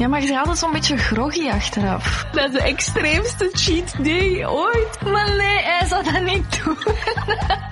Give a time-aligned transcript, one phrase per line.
[0.00, 2.24] Ja, maar je gaat altijd zo'n beetje groggy achteraf.
[2.32, 5.02] Dat is de extreemste cheat day ooit.
[5.02, 6.76] Maar nee, hij zou dat niet doen.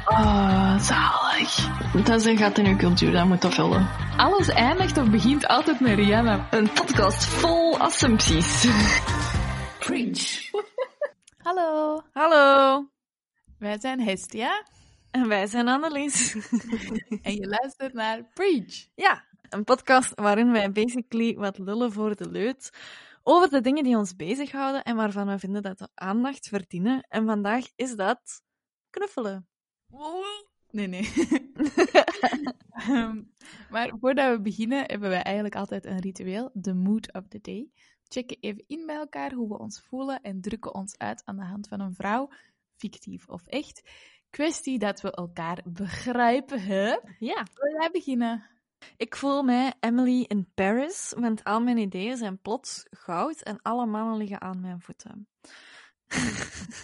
[0.07, 1.69] Oh, zalig.
[2.05, 3.89] Dat is een gat in uw cultuur, dat moet dat vullen.
[4.17, 6.47] Alles eindigt of begint altijd met Rihanna.
[6.51, 8.67] Een podcast vol assumpties.
[9.79, 10.51] Preach.
[11.43, 12.01] Hallo.
[12.13, 12.85] Hallo.
[13.59, 14.65] Wij zijn Hestia.
[15.11, 16.33] En wij zijn Annelies.
[17.23, 18.87] en je luistert naar Preach.
[18.95, 22.71] Ja, een podcast waarin wij basically wat lullen voor de leut
[23.23, 27.07] over de dingen die ons bezighouden en waarvan we vinden dat we aandacht verdienen.
[27.09, 28.43] En vandaag is dat
[28.91, 29.49] knuffelen.
[30.71, 31.13] Nee, nee.
[32.89, 33.33] um,
[33.71, 37.71] maar voordat we beginnen, hebben wij eigenlijk altijd een ritueel, de mood of the day.
[38.03, 41.45] Checken even in bij elkaar hoe we ons voelen en drukken ons uit aan de
[41.45, 42.31] hand van een vrouw,
[42.77, 43.91] fictief of echt.
[44.31, 46.89] Kwestie dat we elkaar begrijpen, hè?
[47.19, 47.47] Ja.
[47.55, 48.58] Wil jij beginnen?
[48.97, 53.87] Ik voel mij Emily in Paris, want al mijn ideeën zijn plots goud en alle
[53.87, 55.29] mannen liggen aan mijn voeten.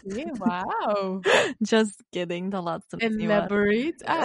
[0.04, 1.20] Okay, wauw.
[1.58, 2.96] Just kidding, dat laatste.
[2.96, 4.04] Elaborate.
[4.04, 4.24] Ah,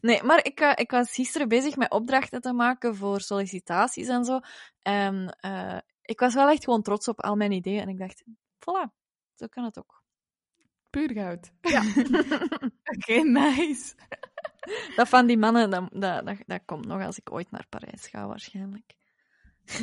[0.08, 4.24] nee, maar ik, uh, ik was gisteren bezig met opdrachten te maken voor sollicitaties en
[4.24, 4.40] zo.
[4.82, 7.80] En uh, ik was wel echt gewoon trots op al mijn ideeën.
[7.80, 8.22] En ik dacht,
[8.58, 8.90] voilà,
[9.34, 10.02] zo kan het ook.
[10.90, 11.52] Puur goud.
[11.60, 11.82] Ja.
[11.86, 13.94] Oké, okay, nice.
[14.96, 18.06] Dat van die mannen, dat, dat, dat, dat komt nog als ik ooit naar Parijs
[18.06, 18.94] ga, waarschijnlijk.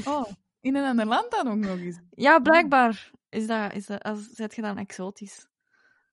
[0.05, 0.25] Oh,
[0.61, 1.99] in een ander land dan ook nog eens?
[2.09, 3.11] Ja, blijkbaar.
[3.29, 5.47] Is dat, is dat, als, zet je dan exotisch?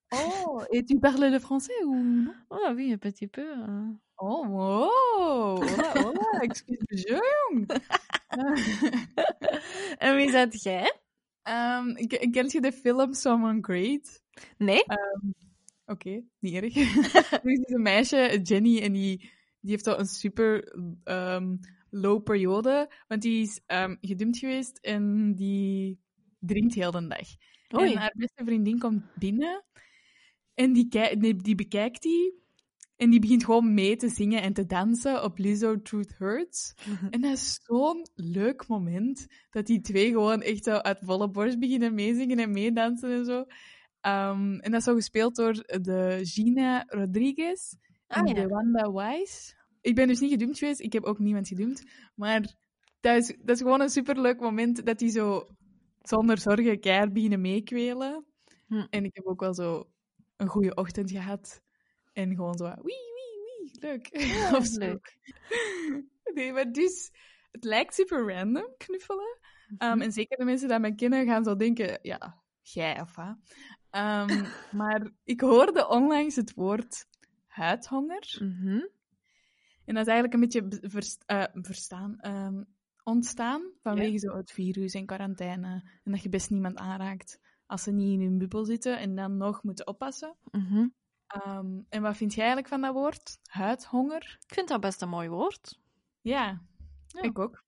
[0.08, 2.34] Oh, et tu parles le français ou non?
[2.48, 3.42] Oh oui, un petit peu.
[3.42, 3.98] Uh...
[4.16, 5.58] Oh, wow.
[5.62, 6.40] Hola, hola.
[6.40, 7.68] Excuse me, jong.
[9.98, 10.92] en wie zet jij?
[11.44, 11.94] Um,
[12.32, 14.22] ken je de film Someone Great?
[14.56, 14.84] Nee.
[14.88, 15.34] Um,
[15.88, 16.74] Oké, okay, niet erg.
[17.44, 19.18] er is een meisje, Jenny, en die,
[19.60, 25.34] die heeft al een super um, low periode, want die is um, gedumpt geweest en
[25.34, 26.00] die
[26.38, 27.28] drinkt heel de dag.
[27.80, 27.92] Oei.
[27.92, 29.64] En haar beste vriendin komt binnen
[30.54, 32.36] en die, die, die bekijkt die
[32.96, 36.74] en die begint gewoon mee te zingen en te dansen op Lizzo Truth Hurts.
[37.10, 41.58] en dat is zo'n leuk moment, dat die twee gewoon echt zo uit volle borst
[41.58, 43.44] beginnen meezingen en meedansen en zo.
[44.08, 45.52] Um, en dat is zo gespeeld door
[45.82, 47.72] de Gina Rodriguez
[48.06, 48.34] en Ah, ja.
[48.34, 49.54] de Wanda Wise.
[49.80, 51.84] Ik ben dus niet gedumpt geweest, ik heb ook niemand gedumpt.
[52.14, 52.54] Maar
[53.00, 55.46] dat is, dat is gewoon een superleuk moment dat die zo
[56.02, 58.24] zonder zorgen keihard beginnen meekwelen.
[58.66, 58.86] Hm.
[58.90, 59.88] En ik heb ook wel zo
[60.36, 61.62] een goede ochtend gehad.
[62.12, 64.18] En gewoon zo, wee, wee, wee, leuk.
[64.20, 64.78] Ja, Of zo.
[64.78, 65.16] leuk.
[66.34, 67.10] Nee, maar dus,
[67.50, 69.38] het lijkt super random, knuffelen.
[69.78, 70.00] Um, Mhm.
[70.00, 73.36] en zeker de mensen die mij kennen gaan zo denken, ja, jij of wat.
[73.90, 74.46] Um,
[74.80, 77.06] maar ik hoorde onlangs het woord
[77.46, 78.36] huidhonger.
[78.40, 78.80] Mhm.
[79.84, 82.66] En dat is eigenlijk een beetje verst- eh, verstaan, um,
[83.02, 85.90] ontstaan vanwege zo het virus en quarantaine.
[86.04, 89.36] En dat je best niemand aanraakt als ze niet in hun bubbel zitten en dan
[89.36, 90.36] nog moeten oppassen.
[90.50, 90.86] Mhm.
[91.46, 93.38] Um, en wat vind jij eigenlijk van dat woord?
[93.42, 94.38] Huidhonger?
[94.46, 95.78] Ik vind dat best een mooi woord.
[96.20, 96.62] Ja,
[97.06, 97.22] Ja.
[97.22, 97.64] ik ook.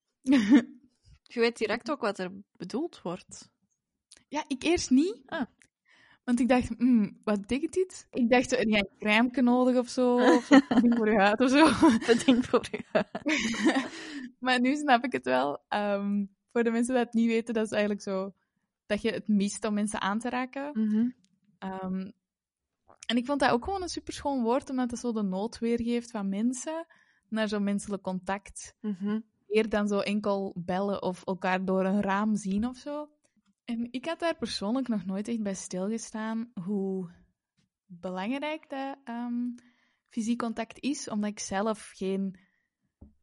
[1.23, 3.51] Je weet direct ook wat er bedoeld wordt.
[4.29, 5.23] ja, ik eerst niet.
[5.27, 5.47] Ah.
[6.31, 8.07] Want ik dacht, hmm, wat betekent dit?
[8.11, 10.15] Ik dacht, heb jij een crème nodig of zo?
[10.15, 10.49] Of
[10.83, 11.65] ding voor je huid of zo?
[12.07, 13.05] Dat ding voor je.
[14.45, 15.59] maar nu snap ik het wel.
[15.69, 18.33] Um, voor de mensen die het niet weten, dat is eigenlijk zo
[18.87, 20.71] dat je het mist om mensen aan te raken.
[20.73, 21.11] Mhm.
[21.85, 22.13] Um,
[23.07, 25.59] en ik vond dat ook gewoon een super schoon woord, omdat het zo de nood
[25.59, 26.87] weergeeft van mensen
[27.29, 28.75] naar zo'n menselijk contact.
[28.81, 29.21] Mhm.
[29.47, 33.09] Meer dan zo enkel bellen of elkaar door een raam zien of zo.
[33.71, 37.11] En ik had daar persoonlijk nog nooit echt bij stilgestaan hoe
[37.87, 39.55] belangrijk dat um,
[40.09, 42.39] fysiek contact is, omdat ik zelf geen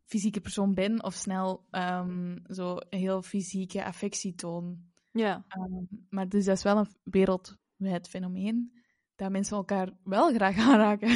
[0.03, 4.77] fysieke persoon ben of snel um, zo heel fysieke affectie toon.
[5.11, 5.45] Ja.
[5.57, 8.73] Um, maar dus dat is wel een wereldwijd fenomeen,
[9.15, 11.09] dat mensen elkaar wel graag aanraken.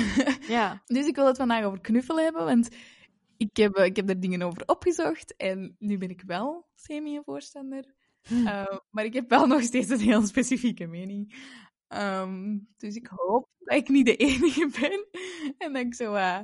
[0.48, 0.82] Ja.
[0.86, 2.76] dus ik wil het vandaag over knuffelen hebben, want
[3.38, 7.24] ik heb, ik heb er dingen over opgezocht en nu ben ik wel semi een
[7.24, 8.00] voorstander.
[8.30, 11.36] Uh, maar ik heb wel nog steeds een heel specifieke mening.
[11.88, 15.08] Um, dus ik hoop dat ik niet de enige ben.
[15.58, 16.16] En dat ik zo...
[16.16, 16.40] Uh...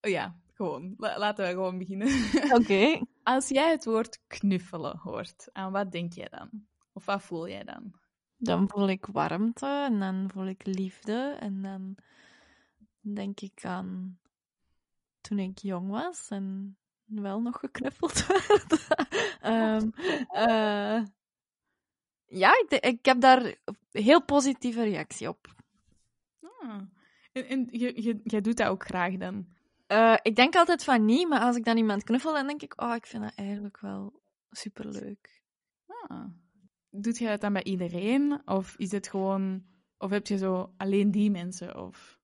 [0.00, 0.94] Oh ja, gewoon.
[0.96, 2.08] La laten we gewoon beginnen.
[2.44, 2.54] Oké.
[2.54, 3.02] Okay.
[3.22, 6.50] Als jij het woord knuffelen hoort, aan wat denk jij dan?
[6.92, 7.94] Of wat voel jij dan?
[8.36, 11.96] Dan voel ik warmte en dan voel ik liefde en dan
[13.00, 14.18] denk ik aan
[15.20, 18.86] toen ik jong was en wel nog geknuffeld werd.
[19.42, 19.92] um,
[20.34, 21.04] uh,
[22.26, 25.54] ja, ik, ik, heb daar een heel positieve reactie op.
[26.40, 26.80] Ah.
[27.32, 27.68] En, en
[28.24, 29.46] jij doet dat ook graag dan?
[29.86, 32.82] Eh, ik denk altijd van niet, maar als ik dan iemand knuffel, dan denk ik,
[32.82, 34.20] oh, ik vind dat eigenlijk wel
[34.50, 35.42] superleuk.
[35.86, 36.24] Ah.
[36.90, 38.42] Doet jij dat dan bij iedereen?
[38.44, 39.64] Of is het gewoon...
[39.98, 41.76] Of heb je zo alleen die mensen?
[41.76, 42.18] Of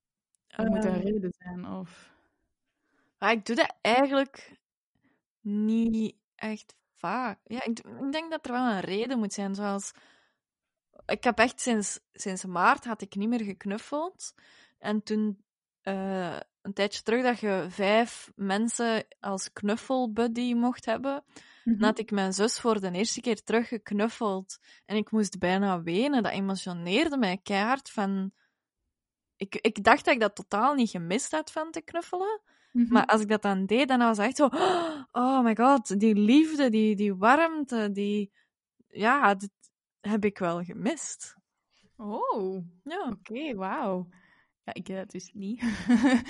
[0.46, 1.66] er moet een Eh, reden zijn?
[1.66, 2.12] Of...
[3.18, 4.59] Maar ik doe dat eigenlijk
[5.40, 7.38] niet echt vaak.
[7.44, 9.92] Ja, ik, ik denk dat er wel een reden moet zijn, zoals...
[11.06, 14.34] Ik heb echt sinds, sinds maart had ik niet meer geknuffeld.
[14.78, 15.44] En toen,
[15.80, 21.24] eh, een tijdje terug, dat je vijf mensen als knuffelbuddy mocht hebben,
[21.64, 24.58] dan had ik mijn zus voor de eerste keer terug geknuffeld.
[24.84, 26.22] En ik moest bijna wenen.
[26.22, 28.32] Dat emotioneerde mij keihard van...
[29.36, 32.40] Ik, ik dacht dat ik dat totaal niet gemist had van te knuffelen.
[32.72, 32.92] Mhm.
[32.92, 34.48] Maar als ik dat dan deed, dan was het echt zo...
[35.12, 38.32] Oh my god, die liefde, die, die warmte, die...
[38.88, 39.50] Ja, dat
[40.00, 41.36] heb ik wel gemist.
[41.96, 43.08] Oh, Ja.
[43.08, 44.08] oké, wauw.
[44.64, 45.60] Ja, ik heb dat dus niet.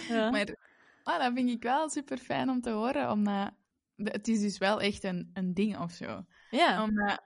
[0.08, 0.30] Ja.
[0.32, 0.56] maar
[1.02, 3.52] ah, dat vind ik wel super fijn om te horen, omdat
[3.96, 6.24] het is dus wel echt een, een ding of zo.
[6.50, 6.82] Ja.
[6.82, 7.20] Omdat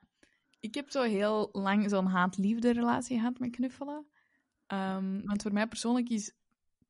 [0.60, 4.06] ik heb zo heel lang zo'n haat-liefde relatie gehad met knuffelen.
[4.66, 6.34] Ehm, want voor mij persoonlijk is,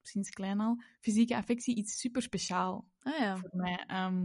[0.09, 3.37] sinds klein al, fysieke affectie iets super speciaal Ah ja.
[3.37, 3.85] voor mij.
[3.87, 4.21] Ehm,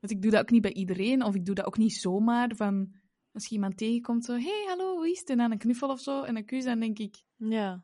[0.00, 2.50] want ik doe dat ook niet bij iedereen, of ik doe dat ook niet zomaar
[2.56, 2.96] van...
[3.32, 5.30] Als je iemand tegenkomt, zo, hey, hallo, hoe is het?
[5.30, 7.16] En dan een knuffel of zo, en een kus, dan denk ik...
[7.36, 7.82] Ja.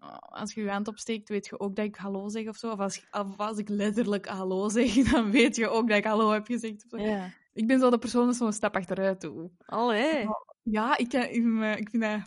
[0.00, 2.70] oh, als je je hand opsteekt, weet je ook dat ik hallo zeg of zo.
[2.70, 6.30] Of als, of als ik letterlijk hallo zeg, dan weet je ook dat ik hallo
[6.30, 6.84] heb gezegd.
[6.84, 7.06] Of zo.
[7.06, 7.30] Ja.
[7.52, 9.50] Ik ben zo de persoon dat zo'n stap achteruit doe.
[9.66, 10.26] Allee.
[10.62, 12.20] Ja, ik, ik, me- ik vind dat...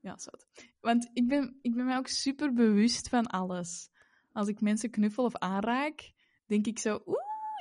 [0.00, 0.46] Ja, zot.
[0.80, 3.90] Want ik ben, ik ben mij ook super bewust van alles.
[4.32, 6.12] Als ik mensen knuffel of aanraak,
[6.46, 7.02] denk ik zo...
[7.06, 7.16] Oeh,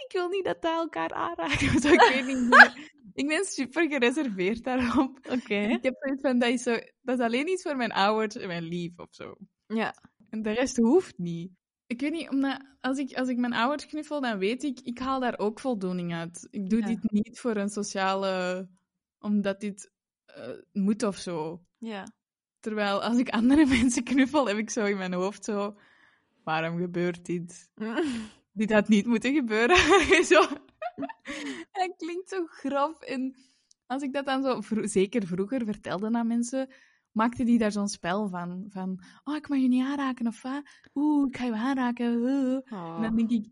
[0.05, 1.79] ik wil niet dat die elkaar aanraken.
[1.81, 2.37] Zo, ik weet niet.
[2.37, 2.73] Ik ben,
[3.13, 5.19] ik ben super gereserveerd daarop.
[5.29, 5.55] Oké.
[5.55, 6.71] Ik heb zoiets van, dat is, zo,
[7.01, 9.35] dat is alleen iets voor mijn ouders en mijn lief of zo.
[9.67, 9.93] Ja.
[10.29, 11.51] En de rest hoeft niet.
[11.87, 14.99] Ik weet niet, omdat als ik, als ik mijn ouders knuffel, dan weet ik, ik
[14.99, 16.47] haal daar ook voldoening uit.
[16.51, 16.85] Ik doe Ja.
[16.85, 18.67] dit niet voor een sociale...
[19.19, 19.91] Omdat dit
[20.25, 21.63] eh, moet of zo.
[21.77, 22.07] Ja.
[22.59, 25.75] Terwijl als ik andere mensen knuffel, heb ik zo in mijn hoofd zo...
[26.43, 27.69] Waarom gebeurt dit?
[28.51, 29.77] Dit had niet moeten gebeuren.
[30.33, 30.41] zo.
[31.71, 33.01] En dat klinkt zo grof.
[33.01, 33.35] En
[33.85, 36.73] als ik dat dan zo, vro- zeker vroeger, vertelde aan mensen,
[37.11, 38.65] maakte die daar zo'n spel van.
[38.69, 40.61] Van, oh, ik mag je niet aanraken, of wat?
[40.93, 42.21] Oeh, ik ga je aanraken.
[42.23, 42.53] uh."
[42.95, 43.45] En dan denk ik,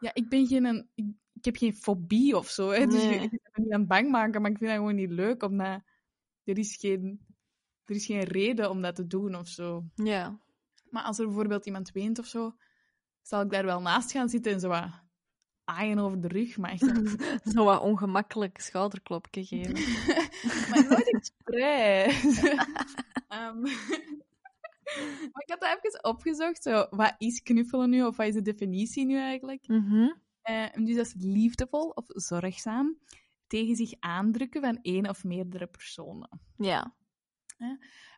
[0.00, 0.64] ja, ik ben geen...
[0.64, 1.04] Een, ik,
[1.34, 2.70] ik heb geen fobie of zo.
[2.70, 2.86] Hè?
[2.86, 3.20] Dus Nee.
[3.20, 5.42] ik ben me niet aan het bang maken, maar ik vind dat gewoon niet leuk,
[5.42, 5.80] omdat
[6.44, 7.26] er is geen...
[7.92, 9.84] Er is geen reden om dat te doen of zo.
[9.94, 10.38] Ja.
[10.90, 12.54] Maar als er bijvoorbeeld iemand weent of zo,
[13.22, 14.90] zal ik daar wel naast gaan zitten en zo wat
[15.64, 16.56] aaien over de rug.
[16.56, 16.82] Maar, echt,
[17.54, 19.72] Zo wat ongemakkelijk schouderklopje geven.
[20.70, 22.42] maar nooit expres.
[23.28, 23.60] Ehm,
[25.32, 26.62] maar ik had dat even opgezocht.
[26.62, 28.04] Zo, wat is knuffelen nu?
[28.04, 29.68] Of wat is de definitie nu eigenlijk?
[29.68, 30.10] Mhm.
[30.42, 32.98] Eh, en dus dat is liefdevol of zorgzaam
[33.46, 36.40] tegen zich aandrukken van één of meerdere personen.
[36.56, 36.94] Ja.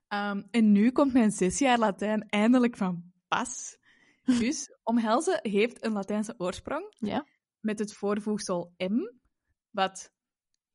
[0.08, 3.78] Ehm, en nu komt mijn zes jaar Latijn eindelijk van pas.
[4.40, 7.26] Dus omhelzen heeft een Latijnse oorsprong Ja.
[7.60, 9.10] met het voorvoegsel m,
[9.70, 10.12] wat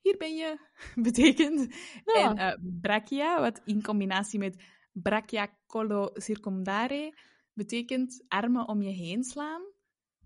[0.01, 0.57] hier ben je
[1.07, 1.75] betekent.
[2.06, 2.30] Ja.
[2.30, 7.18] En eh, brachia, wat in combinatie met brachia collo circumdare
[7.54, 9.62] betekent armen om je heen slaan.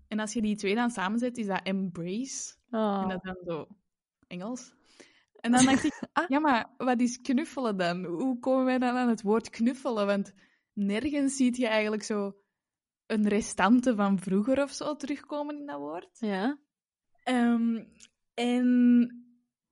[0.08, 2.56] En als je die twee dan samenzet, is dat embrace.
[2.70, 3.00] Oh.
[3.02, 3.66] En dat dan zo
[4.26, 4.74] Engels.
[5.44, 6.24] En dan dacht ik, Ah.
[6.28, 8.04] ja, maar wat is knuffelen dan?
[8.04, 10.06] Hoe komen wij dan aan het woord knuffelen?
[10.06, 10.32] Want
[10.72, 12.36] nergens ziet je eigenlijk zo
[13.06, 16.08] een restante van vroeger of zo terugkomen in dat woord.
[16.18, 16.58] Ja.
[17.22, 17.84] Ehm,
[18.34, 19.08] en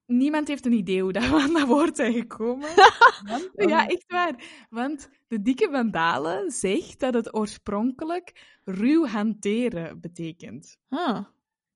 [0.07, 2.69] niemand heeft een idee hoe dat we aan dat woord zijn gekomen.
[3.29, 4.67] Want- ja, echt waar.
[4.71, 10.77] Want de dikke vandalen zegt dat het oorspronkelijk ruw hanteren betekent.
[10.89, 11.25] Ah.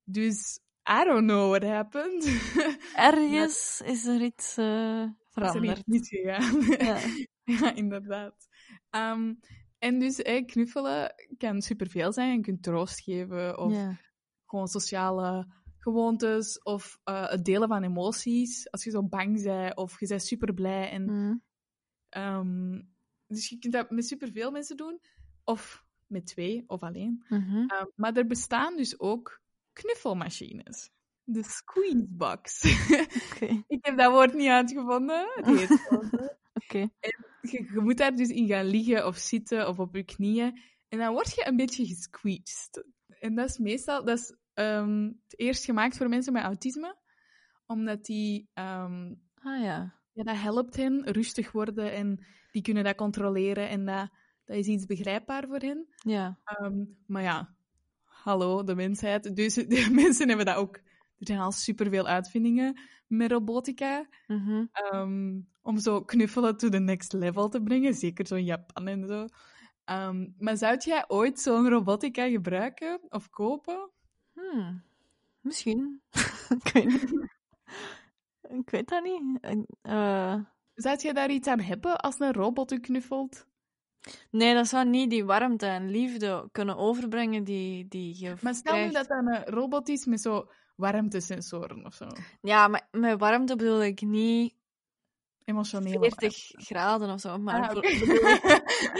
[0.04, 2.25] Dus I don't know what happened.
[2.95, 5.87] Ergens is er iets eh, Is er veranderd.
[5.87, 6.61] niet gegaan.
[6.87, 6.99] Ja.
[7.61, 8.49] ja, inderdaad.
[8.90, 9.35] Ehm,
[9.78, 12.33] en dus eh, knuffelen kan superveel zijn.
[12.37, 13.99] Je kunt troost geven of Ja.
[14.47, 15.47] gewoon sociale
[15.78, 18.71] gewoontes of eh, het delen van emoties.
[18.71, 20.90] Als je zo bang bent of je bent super blij.
[20.90, 21.43] En, Mm.
[22.09, 22.83] ehm,
[23.26, 25.00] dus je kunt dat met superveel mensen doen.
[25.45, 27.25] Of met twee of alleen.
[27.28, 27.57] Mhm.
[27.57, 29.40] Ehm, maar er bestaan dus ook
[29.76, 30.90] knuffelmachines.
[31.25, 32.62] De squeezebox.
[33.66, 35.33] Ik heb dat woord niet uitgevonden.
[35.35, 35.88] Het heet.
[36.64, 36.88] Oké.
[37.40, 40.61] je, je moet daar dus in gaan liggen of zitten of op je knieën.
[40.88, 42.85] En dan word je een beetje gesqueezed.
[43.21, 46.97] En dat is meestal dat is, ehm, het eerst gemaakt voor mensen met autisme.
[47.66, 49.95] Omdat die, ehm, Ah ja.
[50.12, 53.68] ja, dat helpt hen rustig worden en die kunnen dat controleren.
[53.68, 54.11] En dat,
[54.45, 55.87] dat is iets begrijpbaar voor hen.
[55.97, 56.38] Ja.
[56.45, 57.55] Ehm, maar ja,
[58.26, 59.37] hallo, de mensheid.
[59.37, 60.76] Dus de mensen hebben dat ook.
[61.18, 64.06] Er zijn al superveel uitvindingen met robotica.
[64.26, 64.64] Mhm.
[64.73, 67.95] ehm, om zo knuffelen to the next level te brengen.
[67.95, 69.26] Zeker zo in Japan en zo.
[69.85, 73.90] Ehm, maar zou jij ooit zo'n robotica gebruiken of kopen?
[74.33, 74.83] Hmm.
[75.40, 76.00] Misschien.
[76.64, 77.30] ik, weet niet.
[78.61, 79.40] ik weet dat niet.
[79.83, 80.40] Eh,
[80.75, 83.47] Zou jij daar iets aan hebben als een robot u knuffelt?
[84.30, 88.76] Nee, dat zou niet die warmte en liefde kunnen overbrengen die, die je Maar stel
[88.76, 92.06] nu dat dat een robot is met zo warmtesensoren of zo.
[92.40, 94.54] Ja, maar met warmte bedoel ik niet
[95.46, 96.00] Emotioneel.
[96.00, 97.98] 40 graden of zo, maar Ah, oké.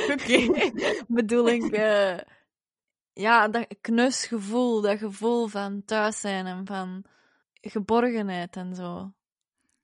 [0.07, 2.19] bedoel ik, bedoel ik eh,
[3.13, 7.05] ja, dat knusgevoel, dat gevoel van thuis zijn en van
[7.61, 9.13] geborgenheid en zo.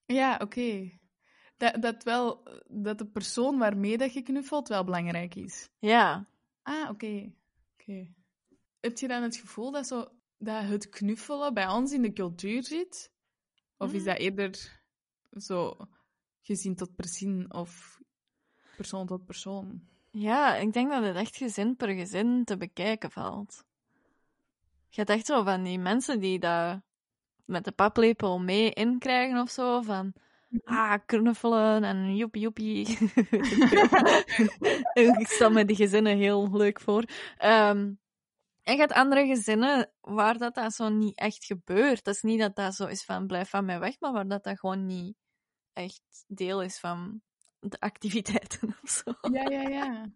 [0.07, 1.01] Ja, oké.
[1.63, 5.69] Dat, dat, wel, dat de persoon waarmee dat je knuffelt wel belangrijk is.
[5.79, 6.27] Ja,
[6.63, 7.33] Ah, oké.
[7.73, 8.13] oké.
[8.81, 12.63] Heb je dan het gevoel dat, zo, dat het knuffelen bij ons in de cultuur
[12.65, 13.13] zit?
[13.77, 14.07] Of is Mm.
[14.07, 14.81] dat eerder
[15.37, 15.77] zo
[16.43, 18.01] gezin tot persoon of
[18.77, 19.83] persoon tot persoon?
[20.11, 23.65] ja, ik denk dat het echt gezin per gezin te bekijken valt.
[24.89, 26.81] Je hebt echt zo van die mensen die dat
[27.45, 30.13] met de paplepel mee inkrijgen of zo, van
[30.65, 32.81] ah, knuffelen en joepie joepie.
[35.21, 37.05] ik stel me die gezinnen heel leuk voor.
[37.37, 37.93] Ehm,
[38.63, 42.05] en hebt andere gezinnen waar dat, dat zo niet echt gebeurt.
[42.05, 44.45] Dat is niet dat dat zo is van blijf van mij weg, maar waar dat,
[44.45, 45.17] dat gewoon niet
[45.73, 47.23] echt deel is van
[47.59, 49.15] de activiteiten of zo.
[49.33, 50.07] Ja, ja, ja.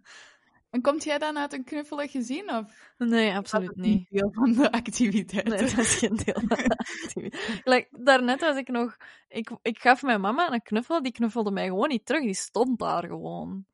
[0.76, 2.50] En komt jij dan uit een knuffelig gezin?
[2.50, 4.11] Of Nee, absoluut het niet.
[4.11, 5.49] deel van de activiteit?
[5.49, 7.61] Nee, dat is geen deel van de activiteit.
[7.64, 8.97] Like, daarnet was ik nog...
[9.28, 12.23] Ik, ik gaf mijn mama een knuffel, die knuffelde mij gewoon niet terug.
[12.23, 13.66] Die stond daar gewoon.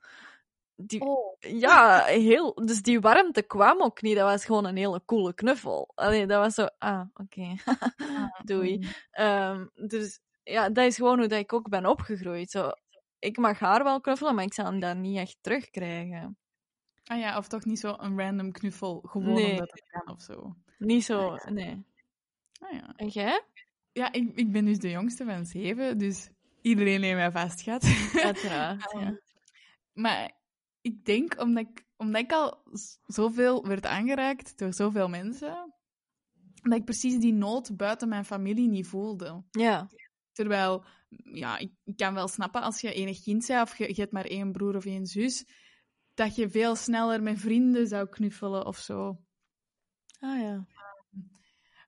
[0.76, 1.36] Die, Oh.
[1.38, 2.54] Ja, heel...
[2.54, 4.16] Dus die warmte kwam ook niet.
[4.16, 5.92] Dat was gewoon een hele coole knuffel.
[5.94, 6.66] Allee, dat was zo...
[6.78, 7.54] Ah, oké.
[8.44, 8.76] Doei.
[8.78, 8.84] Mm.
[9.10, 12.50] Ehm, dus ja, dat is gewoon hoe dat ik ook ben opgegroeid.
[12.50, 12.70] Zo,
[13.18, 16.36] ik mag haar wel knuffelen, maar ik zal hem dan niet echt terugkrijgen.
[17.04, 19.50] Ah ja, of toch niet zo een random knuffel, gewoon Nee.
[19.50, 20.56] omdat het kan of zo.
[20.78, 21.36] Niet zo...
[21.36, 21.84] Nee.
[22.58, 22.92] Ah ja.
[22.96, 23.44] En jij?
[23.92, 26.28] Ja, ik, ik ben dus de jongste van zeven, dus
[26.62, 27.84] iedereen heeft mij vastgehad.
[28.22, 29.20] Uiteraard, Um, ja.
[29.92, 30.32] Maar
[30.80, 32.62] ik denk, omdat ik, omdat ik al
[33.06, 35.74] zoveel werd aangeraakt door zoveel mensen,
[36.62, 39.44] dat ik precies die nood buiten mijn familie niet voelde.
[39.50, 39.88] Ja.
[40.32, 40.84] Terwijl,
[41.32, 44.12] ja, ik, ik kan wel snappen als je enig kind bent of je, je hebt
[44.12, 45.46] maar één broer of één zus,
[46.14, 49.18] dat je veel sneller met vrienden zou knuffelen of zo.
[50.18, 50.66] Ah ja.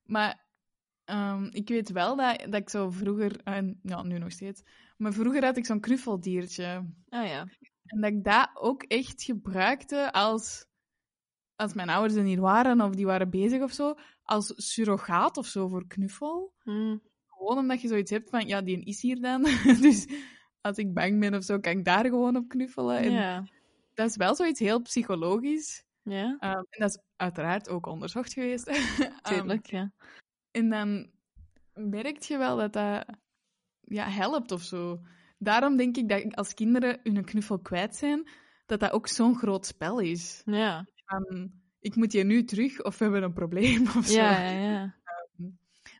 [0.04, 0.44] Maar
[1.04, 4.62] ehm, ik weet wel dat, dat ik zo vroeger, en ja, nu nog steeds,
[4.96, 6.92] maar vroeger had ik zo'n knuffeldiertje.
[7.08, 7.46] Ah ja.
[7.84, 10.66] En dat ik dat ook echt gebruikte als,
[11.56, 15.46] als mijn ouders er niet waren of die waren bezig of zo, als surrogaat of
[15.46, 16.54] zo voor knuffel.
[16.62, 16.96] Hm.
[17.26, 19.42] Gewoon omdat je zoiets hebt van, ja, die is hier dan.
[19.80, 20.06] dus
[20.60, 22.98] als ik bang ben of zo, kan ik daar gewoon op knuffelen.
[22.98, 23.44] En Ja.
[23.94, 25.84] Dat is wel zoiets heel psychologisch.
[26.02, 28.66] Ja, Ehm, en dat is uiteraard ook onderzocht geweest.
[28.68, 29.92] Ehm, tuurlijk, ja.
[30.50, 31.10] En dan
[31.72, 33.04] merk je wel dat dat
[33.80, 35.00] ja, helpt of zo.
[35.38, 38.28] Daarom denk ik dat als kinderen hun knuffel kwijt zijn,
[38.66, 40.42] dat dat ook zo'n groot spel is.
[40.44, 44.16] Ja, Van, ik moet je nu terug of we hebben een probleem of zo.
[44.20, 44.60] ja, ja.
[44.60, 44.94] ja.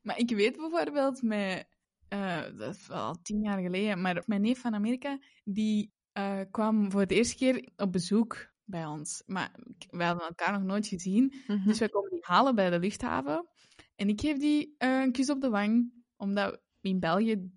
[0.03, 1.69] Maar ik weet bijvoorbeeld met,
[2.09, 6.91] eh, dat is wel tien jaar geleden, maar mijn neef van Amerika, die eh, kwam
[6.91, 9.23] voor de eerste keer op bezoek bij ons.
[9.27, 9.55] Maar
[9.91, 11.35] wij hadden elkaar nog nooit gezien.
[11.47, 11.67] Mhm.
[11.67, 13.49] Dus wij komen die halen bij de luchthaven.
[13.97, 17.51] En ik geef die eh, een kus op de wang, omdat in België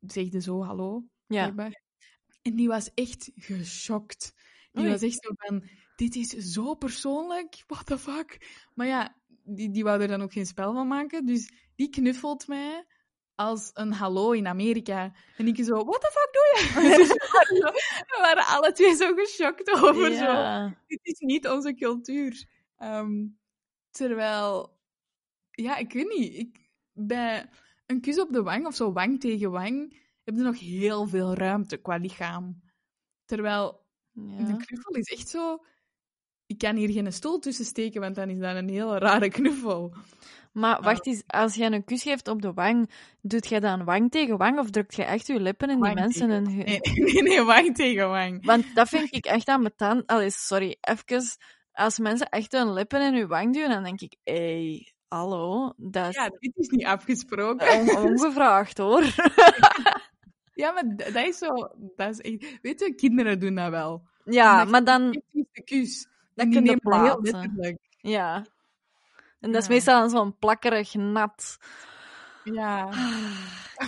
[0.00, 1.04] zegde zo hallo.
[1.26, 1.42] Ja.
[1.42, 1.82] blijkbaar.
[2.42, 4.32] En die was echt geschokt.
[4.72, 4.92] Die Oei.
[4.92, 8.38] was echt zo van, dit is zo persoonlijk, what the fuck.
[8.74, 12.46] Maar ja, die, die wou er dan ook geen spel van maken, dus die knuffelt
[12.46, 12.84] mij
[13.34, 15.12] als een hallo in Amerika.
[15.36, 16.96] En ik zo, what the fuck doe je?
[16.96, 17.72] Dus we, waren zo-
[18.06, 22.44] we waren alle twee zo geschokt over zo dit is niet onze cultuur.
[22.76, 23.26] Ehm,
[23.90, 24.78] terwijl,
[25.50, 26.34] ja, ik weet niet.
[26.34, 27.48] Ik, bij
[27.86, 31.34] een kus op de wang of zo wang tegen wang heb je nog heel veel
[31.34, 32.62] ruimte qua lichaam.
[33.24, 34.36] Terwijl Ja.
[34.44, 35.64] de knuffel is echt zo.
[36.46, 39.94] Ik kan hier geen stoel tussen steken, want dan is dat een hele rare knuffel.
[40.54, 44.10] Maar wacht eens, als jij een kus geeft op de wang, doet jij dan wang
[44.10, 46.64] tegen wang of drukt je echt je lippen in die Wang mensen tegen- hun...
[46.64, 46.80] Nee,
[47.12, 48.44] nee, nee, wang tegen wang.
[48.46, 50.06] Want dat vind ik echt ambetant.
[50.06, 51.22] Allee, sorry, even.
[51.72, 55.72] Als mensen echt hun lippen in hun wang duwen, dan denk ik, hé, hey, hallo,
[55.76, 57.80] dat is Ja, dit is niet afgesproken.
[57.80, 59.02] on- ongevraagd, hoor.
[60.54, 61.48] Ja, maar dat is zo.
[61.96, 64.02] Dat is echt, weet je, kinderen doen dat wel.
[64.24, 65.10] Ja, maar dan...
[65.32, 66.08] de kus.
[66.34, 67.78] Dan kun je heel letterlijk.
[68.00, 68.44] Ja.
[69.44, 69.72] En dat is Ja.
[69.74, 71.58] meestal zo'n plakkerig nat.
[72.44, 72.84] Ja.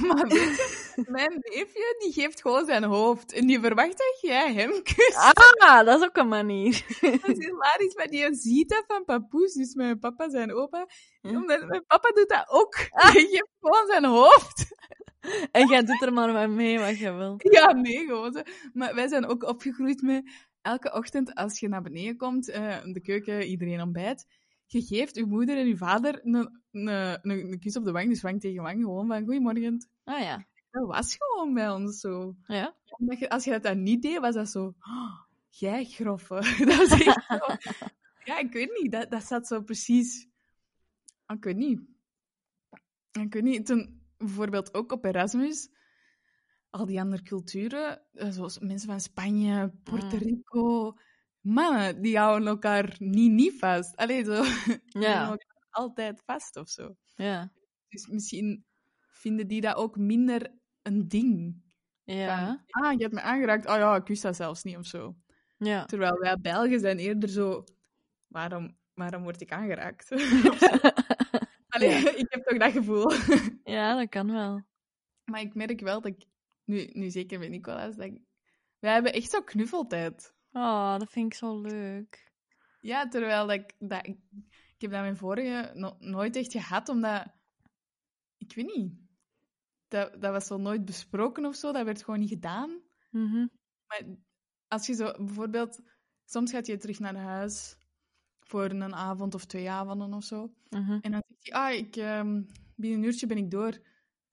[0.06, 0.56] Maar weet
[0.96, 3.32] je, mijn neefje, die geeft gewoon zijn hoofd.
[3.32, 5.16] En die verwacht dat jij hem kust.
[5.58, 6.84] Ah, dat is ook een manier.
[7.00, 10.86] Dat is hilarisch, maar die ziet dat van papoes, dus mijn papa, zijn opa.
[11.20, 11.36] Hm.
[11.36, 12.74] Omdat Mijn papa doet dat ook.
[13.12, 14.74] Die geeft gewoon zijn hoofd.
[15.52, 17.52] En jij doet er maar mee mee wat je wilt.
[17.52, 18.40] Ja, nee, gewoon zo.
[18.72, 20.30] Maar wij zijn ook opgegroeid met
[20.62, 24.26] elke ochtend als je naar beneden komt, eh, in de keuken, iedereen ontbijt.
[24.66, 28.22] Je geeft uw moeder en uw vader een, een, een, kus op de wang, dus
[28.22, 29.88] wang tegen wang, gewoon van goeiemorgen.
[30.04, 30.46] Ah ja.
[30.70, 32.36] Dat was gewoon bij ons zo.
[32.46, 32.74] Ja?
[32.98, 34.64] Omdat je, als je dat dan niet deed, was dat zo...
[34.64, 36.34] "Oh, jij groffe.
[36.64, 37.38] dat is echt zo...
[38.24, 38.92] Ja, ik weet niet.
[38.92, 40.28] Dat, dat zat zo precies...
[41.26, 41.80] Ik weet niet.
[43.12, 43.66] Ik weet niet.
[43.66, 45.74] Toen bijvoorbeeld ook op Erasmus...
[46.70, 50.22] Al die andere culturen, eh, zoals mensen van Spanje, Puerto Mm.
[50.22, 50.96] Rico...
[51.46, 53.96] Mannen, die houden elkaar niet, niet vast.
[53.96, 54.42] Allee, zo...
[54.92, 55.38] Die Ja.
[55.70, 56.96] altijd vast of zo.
[57.14, 57.52] Ja.
[57.88, 58.64] Dus misschien
[59.08, 60.50] vinden die dat ook minder
[60.82, 61.62] een ding.
[62.04, 62.64] Ja.
[62.66, 63.66] Van, ah, je hebt me aangeraakt.
[63.68, 65.16] Oh ja, ik wist dat zelfs niet of zo.
[65.56, 65.84] Ja.
[65.84, 67.64] Terwijl wij Belgen zijn eerder zo...
[68.26, 70.10] Waarom, waarom word ik aangeraakt?
[71.68, 73.12] Allee, ik heb toch dat gevoel.
[73.64, 74.62] Ja, dat kan wel.
[75.24, 76.24] maar ik merk wel dat ik...
[76.64, 78.20] Nu, nu zeker met Nicolaas, dat ik...
[78.78, 80.34] Wij hebben echt zo knuffeltijd.
[80.56, 82.32] Oh, dat vind ik zo leuk.
[82.80, 83.74] Ja, terwijl dat ik...
[83.78, 84.18] Dat ik,
[84.74, 87.26] ik heb dat mijn vorige no- nooit echt gehad, omdat...
[88.36, 88.92] Ik weet niet.
[89.88, 91.72] Dat, dat was zo nooit besproken of zo.
[91.72, 92.80] Dat werd gewoon niet gedaan.
[93.10, 93.46] Mhm.
[93.86, 94.02] Maar
[94.68, 95.80] als je zo bijvoorbeeld,
[96.24, 97.76] soms gaat je terug naar huis
[98.40, 100.54] voor een avond of twee avonden of zo.
[100.68, 100.98] Mhm.
[101.00, 102.42] En dan zegt hij, ah, ik, ehm,
[102.74, 103.80] binnen een uurtje ben ik door.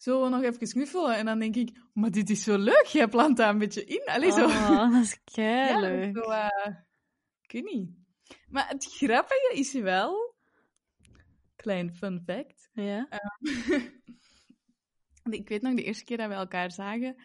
[0.04, 1.16] Zullen we nog even knuffelen?
[1.16, 4.02] En dan denk ik, maar dit is zo leuk, jij plant daar een beetje in.
[4.06, 4.46] Allee, zo.
[4.46, 6.18] Oh, dat is Ja, leuk.
[6.18, 6.76] zo, eh,
[7.42, 7.90] ik weet niet.
[8.48, 10.36] Maar het grappige is wel,
[11.56, 13.08] klein fun fact, Ja.
[15.30, 17.16] ik weet nog de eerste keer dat we elkaar zagen,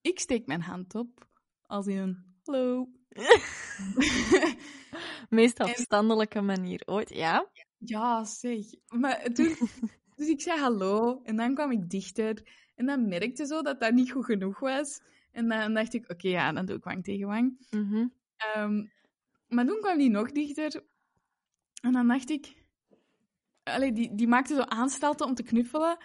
[0.00, 1.28] ik steek mijn hand op,
[1.62, 2.88] als in een hallo.
[5.28, 7.08] Meest En- afstandelijke manier ooit.
[7.14, 7.50] Ja?
[7.78, 8.64] Ja, zeg.
[8.88, 9.56] Maar toen...
[10.20, 12.42] Dus ik zei hallo, en dan kwam ik dichter.
[12.74, 15.00] En dan merkte zo dat dat niet goed genoeg was.
[15.32, 17.66] En dan dacht ik, oké, ja, dan doe ik wang tegen wang.
[17.70, 18.06] Mhm.
[18.36, 18.86] Ehm,
[19.48, 20.84] maar toen kwam die nog dichter.
[21.82, 22.54] En dan dacht ik...
[23.62, 25.96] Allee, die, die maakte zo aanstalten om te knuffelen.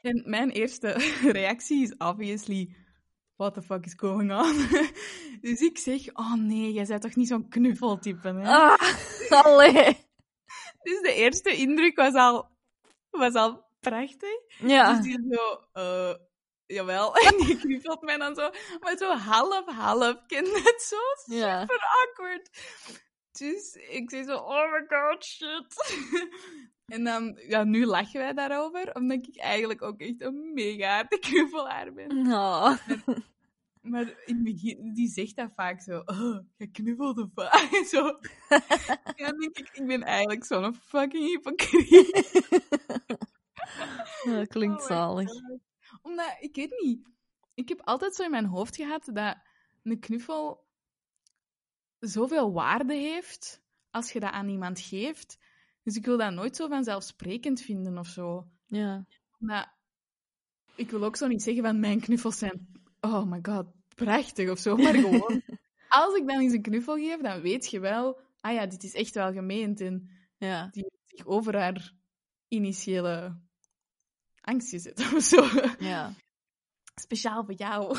[0.00, 0.88] En mijn eerste
[1.38, 2.76] reactie is obviously...
[3.36, 4.54] What the fuck is going on?
[5.50, 8.42] dus ik zeg, oh nee, jij bent toch niet zo'n knuffeltype, hè?
[8.42, 8.78] Ah,
[9.44, 9.96] allee.
[10.82, 12.50] Dus de eerste indruk was al,
[13.10, 14.38] was al prachtig.
[14.58, 14.92] Ja.
[14.92, 16.14] Dus die zo, eh,
[16.66, 17.14] jawel.
[17.26, 18.50] En die knuffelt mij dan zo.
[18.80, 20.26] Maar zo half, half.
[20.26, 21.34] Ken je het zo?
[21.34, 21.60] Ja.
[21.60, 22.50] Super awkward.
[23.32, 25.74] Dus ik zei zo, oh my god, shit.
[26.90, 28.94] En dan, ja, nu lachen wij daarover.
[28.94, 32.26] Omdat ik eigenlijk ook echt een mega harde knuffelaar ben.
[32.32, 32.76] Oh.
[33.80, 36.02] Maar in het begin, die zegt dat vaak zo.
[36.04, 37.84] Oh, je knuffelde vaak.
[37.92, 38.02] Zo.
[39.16, 42.46] Ja, dan denk ik, ik ben eigenlijk zo'n fucking hypocriet.
[44.24, 45.30] Dat klinkt Oh zalig.
[46.02, 47.08] Omdat, ik weet niet.
[47.54, 49.36] Ik heb altijd zo in mijn hoofd gehad dat
[49.82, 50.64] een knuffel
[51.98, 55.38] zoveel waarde heeft als je dat aan iemand geeft.
[55.82, 58.48] Dus ik wil dat nooit zo vanzelfsprekend vinden of zo.
[58.66, 59.06] Ja.
[59.38, 59.74] Maar
[60.74, 64.58] ik wil ook zo niet zeggen van mijn knuffels zijn, oh my god, prachtig of
[64.58, 64.76] zo.
[64.76, 65.42] Maar gewoon,
[65.88, 68.94] als ik dan eens een knuffel geef, dan weet je wel, ah ja, dit is
[68.94, 69.80] echt wel gemeend.
[69.80, 70.68] En Ja.
[70.70, 71.92] die heeft zich over haar
[72.48, 73.38] initiële
[74.40, 75.44] angst gezet of zo.
[75.78, 76.14] Ja.
[76.94, 77.98] Speciaal voor jou.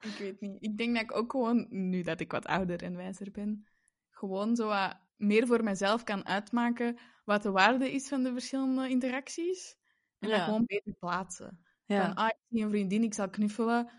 [0.00, 0.56] ik weet niet.
[0.62, 3.66] Ik denk dat ik ook gewoon, nu dat ik wat ouder en wijzer ben,
[4.10, 8.88] gewoon zo wat meer voor mezelf kan uitmaken wat de waarde is van de verschillende
[8.88, 9.76] interacties.
[10.18, 10.44] En dat Ja.
[10.44, 11.63] gewoon beter plaatsen.
[11.86, 12.04] Ja.
[12.06, 13.90] Van, ah, ik zie een vriendin, ik zal knuffelen.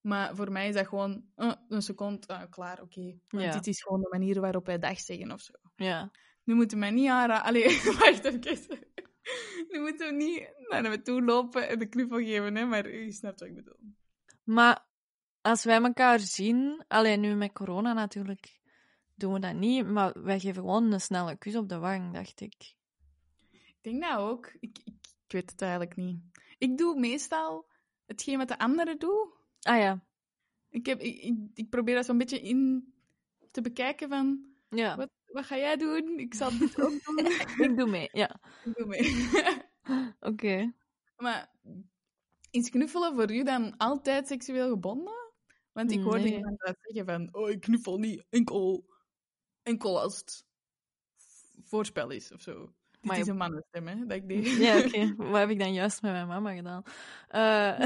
[0.00, 3.18] Maar voor mij is dat gewoon eh, een seconde, ah, klaar, oké.
[3.28, 3.52] Want Ja.
[3.52, 5.52] dit is gewoon de manier waarop wij dag zeggen of zo.
[5.76, 6.10] Ja.
[6.44, 7.44] Nu moeten we niet aanraden.
[7.44, 7.64] Allee,
[7.98, 8.78] wacht even.
[9.68, 13.12] Nu moeten we niet naar me toe lopen en de knuffel geven, hè, maar u
[13.12, 13.76] snapt wat ik bedoel.
[14.44, 14.86] Maar
[15.40, 18.60] als wij elkaar zien, alleen nu met corona natuurlijk,
[19.14, 22.40] doen we dat niet, maar wij geven gewoon een snelle kus op de wang, dacht
[22.40, 22.74] ik.
[23.50, 24.46] Ik denk dat ook.
[24.60, 26.20] Ik, ik, ik weet het eigenlijk niet.
[26.62, 27.66] Ik doe meestal
[28.06, 29.30] hetgeen wat de anderen doen.
[29.60, 30.04] Ah ja.
[30.68, 32.92] Ik, heb, ik, ik, ik probeer dat zo'n beetje in
[33.50, 34.44] te bekijken van...
[34.68, 34.96] Ja.
[34.96, 36.18] Wat, wat ga jij doen?
[36.18, 37.26] Ik zal dit ook doen.
[37.66, 38.40] Ik doe mee, ja.
[38.64, 39.30] Ik doe mee.
[40.30, 40.72] Oké.
[41.16, 41.50] maar
[42.50, 45.32] is knuffelen voor u dan altijd seksueel gebonden?
[45.72, 46.32] Want ik hoorde Nee.
[46.34, 47.34] iemand dat zeggen van...
[47.34, 48.86] Oh, ik knuffel niet enkel,
[49.62, 50.44] enkel als het
[51.64, 52.72] voorspel is of zo.
[53.02, 54.46] Dit Maar is een mannenstem, hè, dat ik deed.
[54.48, 55.14] Ja, oké.
[55.16, 56.82] Wat heb ik dan juist met mijn mama gedaan?
[57.28, 57.78] Eh,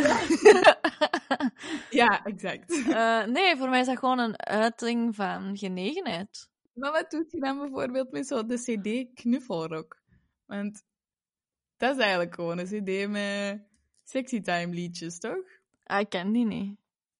[1.91, 2.71] Ja, exact.
[2.89, 6.49] eh, nee, voor mij is dat gewoon een uiting van genegenheid.
[6.73, 10.01] Maar wat doet je dan bijvoorbeeld met zo de CD Knuffelrock?
[10.47, 10.85] Want
[11.77, 13.63] dat is eigenlijk gewoon een CD met
[14.05, 15.45] sexy time liedjes, toch?
[15.85, 16.77] Ah, ik ken die niet.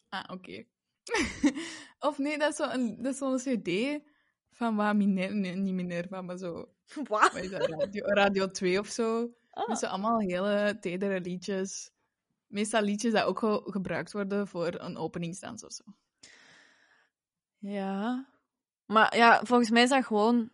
[0.09, 0.65] Ah, oké.
[2.09, 4.01] of nee, dat is zo'n dat is zo'n CD
[4.51, 6.69] van wat Miner, nee, niet Minerva, maar zo.
[7.09, 7.33] Wat?
[7.33, 7.69] Wat is dat?
[7.69, 9.31] Radio, Radio 2 of zo.
[9.51, 9.67] Ah.
[9.69, 11.91] Dus zo allemaal hele tedere liedjes.
[12.47, 15.85] Meestal liedjes dat ook ge- gebruikt worden voor een openingsdans of zo.
[17.59, 18.27] Ja.
[18.87, 20.51] Maar ja, volgens mij is dat gewoon...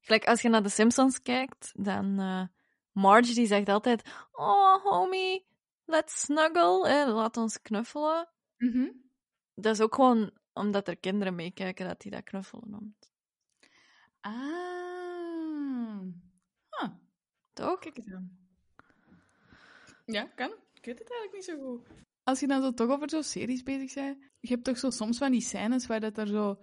[0.00, 2.18] Gelijk, als je naar de Simpsons kijkt, dan...
[2.20, 2.42] eh
[2.92, 4.02] Marge, die zegt altijd...
[4.32, 5.46] Oh, homie,
[5.84, 6.88] let's snuggle.
[6.88, 8.28] Eh, laat ons knuffelen.
[9.54, 13.12] Dat is ook gewoon omdat er kinderen meekijken dat hij dat knuffelen noemt.
[14.20, 14.99] Ah.
[17.60, 17.78] Toch?
[17.78, 18.38] Kijk eens aan.
[20.04, 20.50] Ja, kan.
[20.74, 21.86] Ik weet het eigenlijk niet zo goed.
[22.24, 25.18] Als je dan zo toch over zo'n series bezig bent, je hebt toch zo soms
[25.18, 26.62] van die scènes waar dat er zo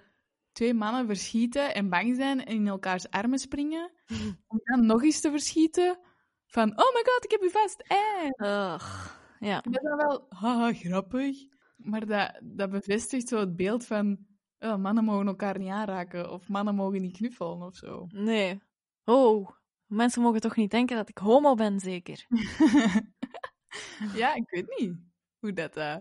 [0.51, 3.91] twee mannen verschieten en bang zijn en in elkaars armen springen,
[4.47, 5.99] om dan nog eens te verschieten
[6.45, 8.47] van, oh my god, ik heb u vast, eh.
[8.47, 9.15] Ugh.
[9.39, 9.61] Ja.
[9.61, 11.37] Dat is dan wel, haha, grappig.
[11.77, 14.17] Maar dat, dat bevestigt zo het beeld van,
[14.59, 18.07] oh, mannen mogen elkaar niet aanraken, of mannen mogen niet knuffelen, of zo.
[18.09, 18.61] Nee.
[19.03, 19.49] Oh,
[19.87, 22.25] mensen mogen toch niet denken dat ik homo ben, zeker?
[24.21, 24.97] ja, ik weet niet
[25.39, 25.97] hoe dat, eh,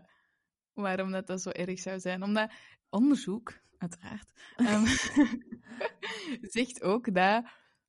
[0.72, 2.22] waarom dat, dat zo erg zou zijn.
[2.22, 2.50] Omdat
[2.88, 4.86] onderzoek, uiteraard, ehm,
[6.56, 7.44] zegt ook dat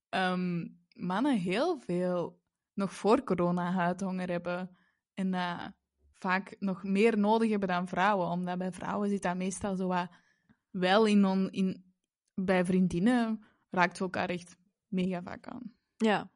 [0.10, 2.41] ehm, mannen heel veel
[2.73, 4.77] nog voor corona huidhonger hebben.
[5.13, 5.71] En dat
[6.13, 8.27] vaak nog meer nodig hebben dan vrouwen.
[8.27, 10.10] Omdat bij vrouwen zit dat meestal zo wat
[10.69, 11.93] wel in, on, in
[12.33, 14.57] bij vriendinnen raakt elkaar echt
[14.88, 15.77] mega vaak aan.
[15.97, 16.29] Ja.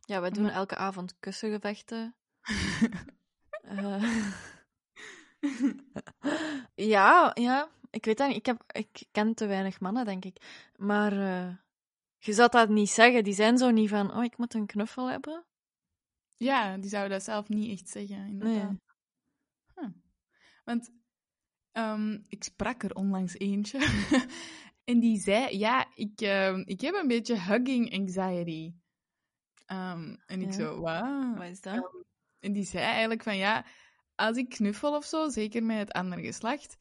[0.00, 2.14] Ja, wij doen Maar- elke avond kussengevechten.
[3.62, 4.22] Eh.
[6.74, 7.68] ja, ja.
[7.90, 8.36] Ik weet dat niet.
[8.36, 10.68] Ik, heb, ik ken te weinig mannen, denk ik.
[10.76, 11.54] Maar eh,
[12.18, 13.24] je zou dat niet zeggen.
[13.24, 15.44] Die zijn zo niet van, oh, ik moet een knuffel hebben.
[16.36, 18.68] Ja, die zouden dat zelf niet echt zeggen, inderdaad.
[18.68, 18.80] Nee.
[19.74, 19.88] Huh.
[20.64, 20.90] Want
[21.72, 23.78] ehm, ik sprak er onlangs eentje.
[24.84, 28.72] En die zei, ja, ik, ehm, ik heb een beetje hugging anxiety.
[29.66, 30.52] Ehm, en ik Ja.
[30.52, 31.34] zo, wauw.
[31.34, 32.04] Wat is dat?
[32.40, 33.64] En die zei eigenlijk van, ja,
[34.14, 36.76] als ik knuffel of zo, zeker met het andere geslacht,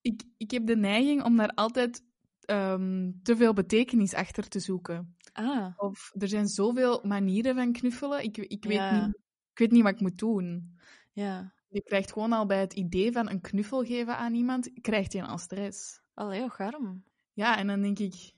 [0.00, 2.06] ik, ik heb de neiging om daar altijd
[2.40, 5.16] ehm, te veel betekenis achter te zoeken.
[5.32, 9.06] Ah, Of er zijn zoveel manieren van knuffelen, ik, ik, weet, Ja.
[9.06, 9.14] niet,
[9.52, 10.78] ik weet niet wat ik moet doen.
[11.12, 11.56] ja.
[11.70, 15.22] Je krijgt gewoon al bij het idee van een knuffel geven aan iemand, krijgt je
[15.26, 16.00] al stress.
[16.14, 17.04] Allee, oh, garm.
[17.38, 18.32] Ja, en dan denk ik,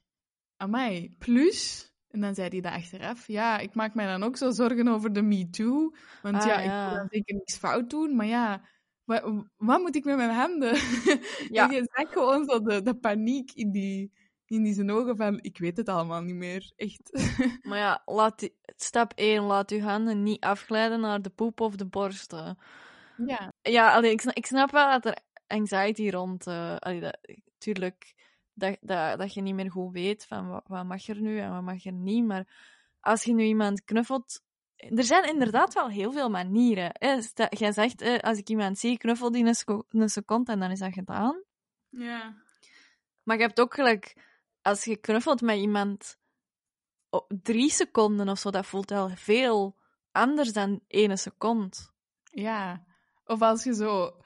[0.56, 1.88] amai, plus...
[2.08, 3.26] En dan zei hij dat achteraf.
[3.26, 5.94] Ja, ik maak mij dan ook zo zorgen over de Me Too.
[6.22, 8.16] Want Ah, ja, ik wil dan zeker niks fout doen.
[8.16, 8.62] Maar ja,
[9.04, 9.22] wat,
[9.56, 10.74] wat moet ik met mijn handen?
[11.50, 11.68] Ja.
[11.68, 14.12] En je zag gewoon zo de, de paniek in die,
[14.46, 15.38] in die zijn ogen van...
[15.42, 16.72] Ik weet het allemaal niet meer.
[16.76, 17.10] Echt.
[17.68, 21.86] Maar ja, laat stap 1, laat uw handen niet afglijden naar de poep of de
[21.86, 22.58] borsten.
[23.26, 23.52] ja.
[23.62, 26.46] Ja, allee, ik, snap, ik snap wel dat er anxiety rond...
[26.46, 27.18] allee, dat,
[27.58, 28.14] tuurlijk,
[28.54, 31.50] dat, dat, dat je niet meer goed weet van wat, wat mag er nu en
[31.50, 32.24] wat mag er niet.
[32.24, 32.48] Maar
[33.00, 34.42] als je nu iemand knuffelt...
[34.76, 36.92] Er zijn inderdaad wel heel veel manieren.
[37.48, 40.78] Jij zegt, als ik iemand zie, knuffel die een, seco- een seconde en dan is
[40.78, 41.42] dat gedaan.
[41.88, 42.36] Ja.
[43.22, 44.16] Maar je hebt ook gelijk,
[44.62, 46.18] als je knuffelt met iemand
[47.28, 49.76] drie seconden of zo, dat voelt wel veel
[50.12, 51.76] anders dan ene seconde.
[52.24, 52.84] Ja.
[53.24, 54.19] Of als je zo...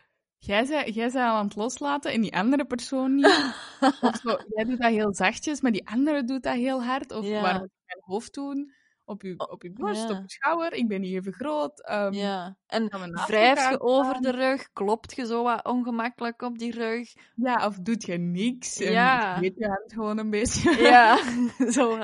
[0.46, 3.26] Jij zei, jij zei al aan het loslaten en die andere persoon niet.
[4.00, 7.12] Of zo, jij doet dat heel zachtjes, maar die andere doet dat heel hard.
[7.12, 7.40] Of Ja.
[7.40, 8.72] waar moet ik mijn hoofd doen?
[9.07, 10.11] Op je, op je borst, ja.
[10.16, 10.72] op je schouder.
[10.72, 11.80] Ik ben niet even groot.
[11.87, 12.57] ehm, Ja.
[12.66, 12.88] En
[13.26, 17.12] wrijf je over de rug, klopt je zo wat ongemakkelijk op die rug.
[17.35, 18.80] Ja, of doet je niks.
[18.80, 19.38] En Ja.
[19.40, 20.76] je hand gewoon een beetje.
[20.83, 21.18] Ja,
[21.76, 21.96] zo.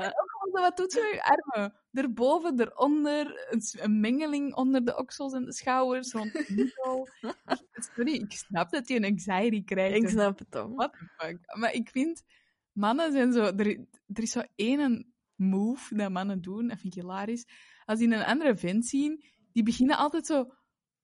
[0.51, 1.75] Wat doet je met je armen?
[1.93, 3.47] Erboven, eronder,
[3.81, 6.09] een, mengeling onder de oksels en de schouders.
[6.09, 7.09] Zo'n middel.
[7.73, 9.97] Sorry, ik snap dat je een anxiety krijgt.
[9.97, 10.69] Ik snap het toch.
[10.75, 11.57] What the fuck?
[11.57, 12.23] Maar ik vind,
[12.73, 13.43] mannen zijn zo...
[13.43, 13.67] Er,
[14.07, 17.47] er is zo één move dat mannen doen, dat vind ik hilarisch.
[17.85, 20.55] Als die een andere vent zien, die beginnen altijd zo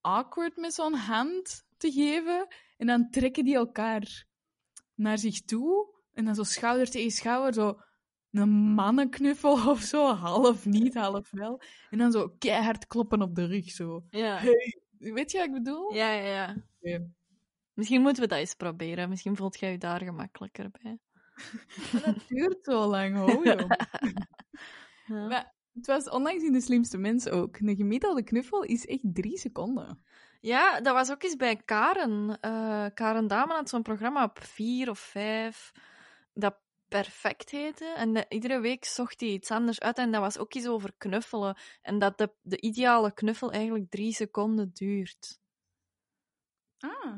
[0.00, 2.46] awkward met zo'n hand te geven.
[2.76, 4.26] En dan trekken die elkaar
[4.94, 5.94] naar zich toe.
[6.12, 7.80] En dan zo schouder tegen schouder, zo
[8.36, 10.14] een mannenknuffel of zo.
[10.14, 11.60] Half niet, half wel.
[11.90, 14.04] En dan zo keihard kloppen op de rug, zo.
[14.10, 14.36] Ja.
[14.36, 15.94] Hey, weet je wat ik bedoel?
[15.94, 17.06] Ja, ja, ja.
[17.72, 19.08] Misschien moeten we dat eens proberen.
[19.08, 20.98] Misschien voelt jij je daar gemakkelijker bij.
[22.04, 23.68] Dat duurt zo lang, ho, joh.
[25.06, 25.26] Ja.
[25.26, 27.58] Maar het was onlangs in De Slimste Mens ook.
[27.58, 30.04] Een gemiddelde knuffel is echt drie seconden.
[30.40, 32.40] Ja, dat was ook eens bij Karen.
[32.40, 35.72] Eh, Karen Damen had zo'n programma op vier of vijf
[36.34, 36.56] dat
[36.88, 37.84] perfect heette.
[37.84, 39.98] En de- iedere week zocht hij iets anders uit.
[39.98, 41.56] En dat was ook iets over knuffelen.
[41.82, 45.40] En dat de, de ideale knuffel eigenlijk drie seconden duurt.
[46.78, 47.16] Ah.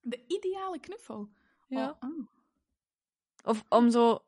[0.00, 1.28] De ideale knuffel.
[1.68, 1.88] Ja.
[1.90, 2.26] Oh, ah.
[3.44, 4.24] Of om zo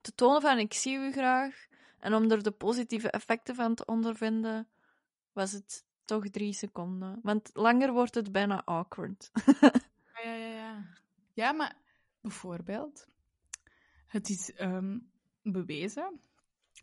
[0.00, 1.66] te tonen van ik zie u graag.
[1.98, 4.68] En om er de positieve effecten van te ondervinden,
[5.32, 7.18] was het toch drie seconden.
[7.22, 9.30] Want langer wordt het bijna awkward.
[10.22, 10.86] Ja, ja, ja.
[11.32, 11.76] Ja, maar
[12.20, 13.06] bijvoorbeeld,
[14.12, 14.98] het is ehm,
[15.42, 16.20] bewezen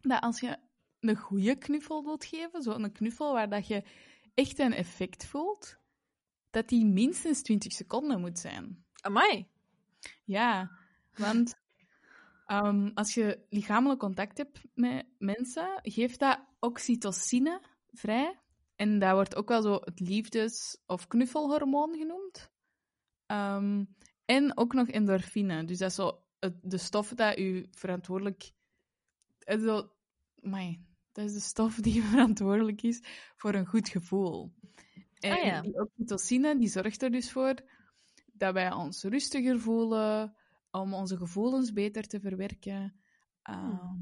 [0.01, 0.57] dat als je
[0.99, 3.83] een goede knuffel wilt geven, zo'n knuffel waar dat je
[4.33, 5.77] echt een effect voelt,
[6.49, 8.85] dat die minstens 20 seconden moet zijn.
[9.01, 9.47] Amai.
[10.23, 10.71] Ja,
[11.15, 11.55] want
[12.45, 17.61] ehm, als je lichamelijk contact hebt met mensen, geeft dat oxytocine
[17.91, 18.39] vrij.
[18.75, 22.49] En dat wordt ook wel zo het liefdes- of knuffelhormoon genoemd.
[23.25, 23.85] Ehm,
[24.25, 25.65] en ook nog endorfine.
[25.65, 28.52] Dus dat is zo het- de stof dat u verantwoordelijk...
[29.45, 29.91] Zo,
[31.12, 33.02] dat is de stof die verantwoordelijk is
[33.36, 34.54] voor een goed gevoel.
[35.19, 35.62] En Ah, ja.
[35.62, 37.54] die oxytocine die zorgt er dus voor
[38.25, 40.36] dat wij ons rustiger voelen,
[40.71, 42.99] om onze gevoelens beter te verwerken.
[43.41, 43.95] Ehm,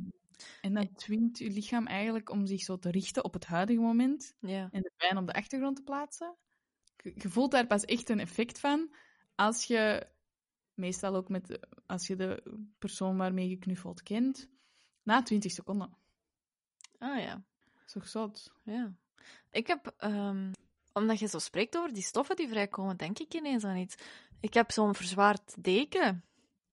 [0.62, 4.36] en dat dwingt je lichaam eigenlijk om zich zo te richten op het huidige moment
[4.40, 4.70] Ja.
[4.72, 6.36] en de pijn op de achtergrond te plaatsen.
[7.04, 8.94] Je voelt daar pas echt een effect van
[9.36, 10.08] als je,
[10.78, 12.44] meestal ook met, als je de
[12.80, 14.50] persoon waarmee je knuffelt kent,
[15.04, 15.98] na 20 seconden.
[16.98, 17.44] Ah ja.
[17.86, 18.52] Toch zot?
[18.64, 18.94] Ja.
[19.52, 20.52] Ik heb, ehm,
[20.94, 23.96] omdat je zo spreekt over die stoffen die vrijkomen, denk ik ineens aan iets.
[24.40, 26.24] Ik heb zo'n verzwaard deken.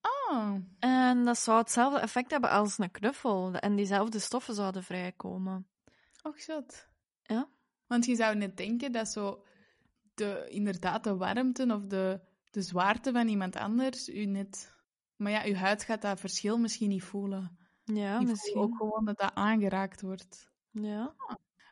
[0.00, 3.54] Ah, En dat zou hetzelfde effect hebben als een knuffel.
[3.54, 5.66] En diezelfde stoffen zouden vrijkomen.
[6.22, 6.88] och zot.
[7.22, 7.48] Ja?
[7.86, 9.44] Want je zou net denken dat zo
[10.14, 12.20] de, inderdaad de warmte of de,
[12.54, 14.72] de zwaarte van iemand anders u net...
[15.16, 17.58] Maar ja, uw huid gaat dat verschil misschien niet voelen.
[17.84, 18.56] Ja, misschien.
[18.56, 20.50] ook gewoon dat dat aangeraakt wordt.
[20.70, 21.14] Ja.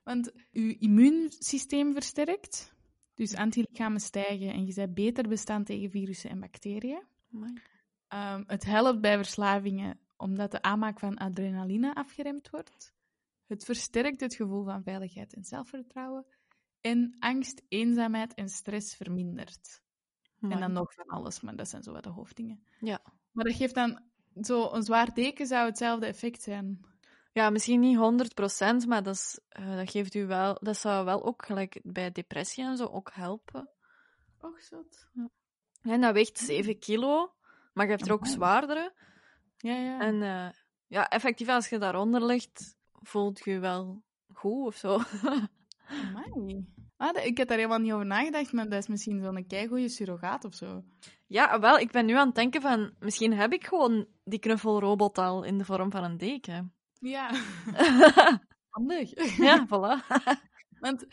[0.04, 2.74] Want uw immuunsysteem versterkt,
[3.14, 7.02] dus antilichamen stijgen en je bent beter bestand tegen virussen en bacteriën.
[8.08, 12.94] Ehm, het helpt bij verslavingen omdat de aanmaak van adrenaline afgeremd wordt.
[13.46, 16.26] Het versterkt het gevoel van veiligheid en zelfvertrouwen.
[16.80, 19.82] En angst, eenzaamheid en stress vermindert.
[20.42, 20.54] Amai.
[20.54, 22.64] En dan nog van alles, maar dat zijn zo wat de hoofddingen.
[22.80, 23.00] Ja.
[23.30, 24.10] Maar dat geeft dan...
[24.40, 26.84] Zo een zwaar deken zou hetzelfde effect zijn.
[27.32, 30.58] Ja, misschien niet 100%, maar dat, is, eh, dat geeft u wel...
[30.60, 33.70] Dat zou wel ook gelijk bij depressie en zo ook helpen.
[34.40, 35.08] Och, zot.
[35.82, 37.34] En dat weegt 7 kilo,
[37.72, 38.92] maar je hebt er ook zwaardere.
[39.56, 40.00] Ja, ja.
[40.00, 40.48] En eh,
[40.86, 44.02] ja, effectief, als je daaronder ligt, voelt je je wel
[44.32, 45.00] goed of zo.
[45.86, 46.66] Amai.
[47.02, 50.44] Ah, ik heb daar helemaal niet over nagedacht, maar dat is misschien zo'n keigoeie surrogaat
[50.44, 50.84] of zo.
[51.26, 52.94] ja, wel, ik ben nu aan het denken van...
[52.98, 56.72] Misschien heb ik gewoon die knuffelrobot al in de vorm van een deken.
[57.00, 57.30] Ja.
[58.74, 59.36] Handig.
[59.36, 60.06] ja, voilà.
[60.84, 61.06] Want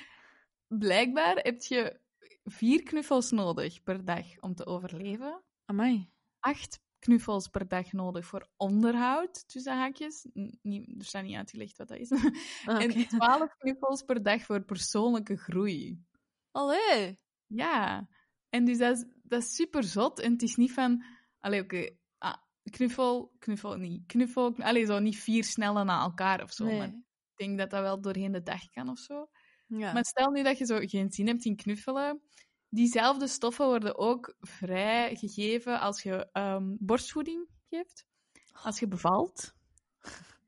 [0.68, 2.00] blijkbaar heb je
[2.44, 5.42] vier knuffels nodig per dag om te overleven.
[5.66, 6.10] Amai.
[6.40, 10.28] Acht knuffels per dag nodig voor onderhoud, tussen haakjes.
[10.62, 12.12] Niet, er staat niet uitgelegd wat dat is.
[12.66, 12.84] Ah.
[12.84, 16.04] En twaalf knuffels per dag voor persoonlijke groei.
[16.52, 17.18] Allee.
[17.48, 18.08] Ja.
[18.50, 20.20] En dus dat is, dat is super zot.
[20.20, 21.04] En het is niet van...
[21.40, 21.90] Allee, oké.
[22.18, 22.36] ah,
[22.72, 24.06] knuffel, knuffel niet.
[24.06, 26.66] Knuffel, kn- allee, zo niet vier snelle na elkaar of zo.
[26.66, 26.88] Maar Nee.
[26.88, 29.30] ik denk dat dat wel doorheen de dag kan of zo.
[29.68, 29.94] Ja.
[29.94, 32.22] Maar stel nu dat je zo geen zin hebt in knuffelen.
[32.70, 38.06] Diezelfde stoffen worden ook vrijgegeven als je ehm, borstvoeding geeft.
[38.64, 39.54] Als je bevalt.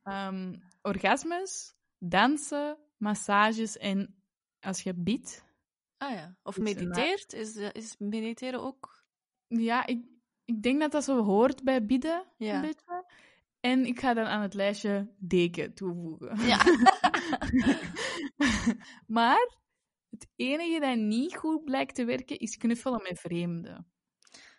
[0.03, 4.23] Ehm, orgasmes, dansen, massages en
[4.59, 5.43] als je bidt.
[5.97, 6.35] Ah ja.
[6.43, 7.33] Of Dus, eh, mediteert.
[7.33, 9.03] Is, de- is mediteren ook...
[9.47, 10.05] Ja, ik,
[10.45, 12.25] ik denk dat dat zo hoort bij bidden.
[12.37, 12.55] Ja.
[12.55, 13.05] Een beetje.
[13.59, 16.45] En ik ga dan aan het lijstje deken toevoegen.
[16.45, 16.59] Ja.
[19.17, 19.55] maar
[20.21, 23.87] het enige dat niet goed blijkt te werken is knuffelen met vreemden.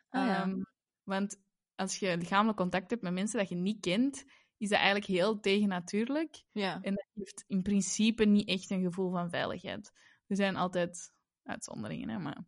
[0.09, 0.43] Ah, ja.
[0.43, 0.63] Ehm,
[1.03, 1.41] want
[1.75, 4.25] als je lichamelijk contact hebt met mensen dat je niet kent,
[4.57, 6.43] is dat eigenlijk heel tegennatuurlijk.
[6.53, 6.81] ja.
[6.83, 9.93] En dat geeft in principe niet echt een gevoel van veiligheid.
[10.27, 12.45] Er zijn altijd uitzonderingen, hè, maar...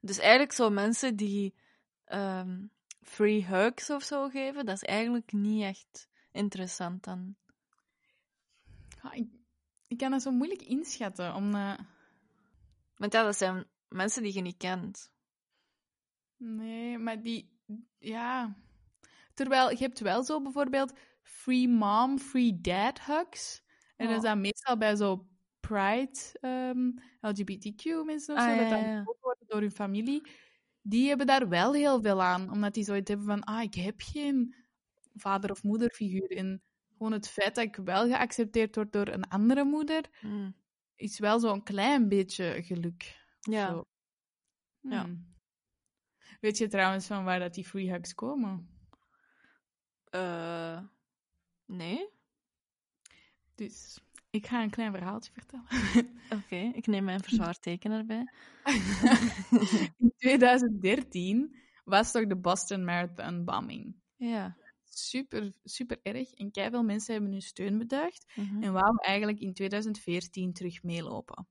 [0.00, 1.54] Dus eigenlijk zo mensen die
[2.04, 2.66] ehm,
[3.00, 7.36] free hugs of zo geven, dat is eigenlijk niet echt interessant dan.
[9.02, 9.28] Ja, ik,
[9.86, 11.78] ik kan dat zo moeilijk inschatten, omdat...
[13.04, 15.12] Want ja, dat zijn mensen die je niet kent.
[16.36, 17.58] Nee, maar die...
[17.98, 18.56] Ja...
[19.34, 23.62] Terwijl je hebt wel zo bijvoorbeeld free mom, free dad hugs.
[23.96, 25.26] En dat is dan meestal bij zo
[25.60, 26.90] pride, ehm,
[27.20, 28.98] LGBTQ mensen of Ah, zo, ja, dat dan ja, ja.
[28.98, 30.26] gevolgd worden door hun familie.
[30.82, 33.94] Die hebben daar wel heel veel aan, omdat die zoiets hebben van, ah, ik heb
[33.96, 34.54] geen
[35.14, 36.30] vader- of moederfiguur.
[36.36, 36.62] En
[36.96, 40.54] gewoon het feit dat ik wel geaccepteerd word door een andere moeder, Mm.
[40.96, 43.22] Is wel zo'n klein beetje geluk.
[43.40, 43.68] Ja.
[43.68, 43.84] zo.
[44.80, 45.02] Ja.
[45.02, 45.32] Hmm.
[46.40, 48.68] Weet je trouwens van waar dat die free hugs komen?
[50.04, 50.80] Eh,
[51.66, 52.08] nee?
[53.54, 55.66] Dus ik ga een klein verhaaltje vertellen.
[56.42, 58.32] Oké, ik neem mijn verzwaarteken erbij.
[59.98, 63.96] In 2013 was toch de Boston Marathon bombing.
[64.16, 64.56] Ja.
[64.98, 66.32] Super, super erg.
[66.32, 68.32] En veel mensen hebben hun steun beduigd.
[68.34, 68.62] Mhm.
[68.62, 71.48] En wou eigenlijk in 2014 terug meelopen.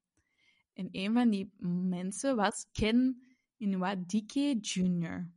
[0.74, 1.54] En een van die
[1.90, 3.24] mensen was Ken
[3.58, 5.32] Inwadike Jr.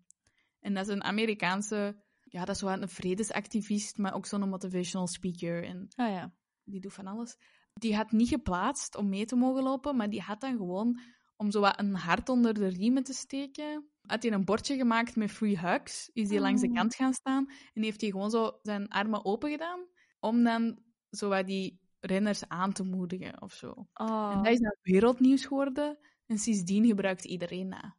[0.60, 5.06] En dat is een Amerikaanse, ja, dat is wel een vredesactivist, maar ook zo'n motivational
[5.06, 5.64] speaker.
[5.64, 6.34] En Ah ja.
[6.64, 7.36] die doet van alles.
[7.72, 11.00] Die had niet geplaatst om mee te mogen lopen, maar die had dan gewoon,
[11.36, 15.16] om zo wat een hart onder de riemen te steken, had hij een bordje gemaakt
[15.16, 16.10] met free hugs.
[16.12, 16.74] Is hij langs de Oh.
[16.74, 19.86] kant gaan staan en heeft hij gewoon zo zijn armen open gedaan,
[20.20, 20.78] om dan
[21.10, 23.88] zo wat die renners aan te moedigen of zo.
[23.94, 24.30] Oh.
[24.32, 27.94] En dat is dan wereldnieuws geworden en sindsdien gebruikt iedereen dat.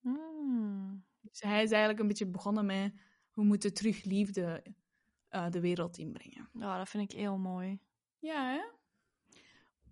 [0.00, 1.04] Mm.
[1.20, 2.92] Dus hij is eigenlijk een beetje begonnen met,
[3.32, 4.64] we moeten terug liefde
[5.28, 6.48] eh, de wereld inbrengen.
[6.52, 7.78] Ja, dat vind ik heel mooi.
[8.18, 8.60] Ja, hè?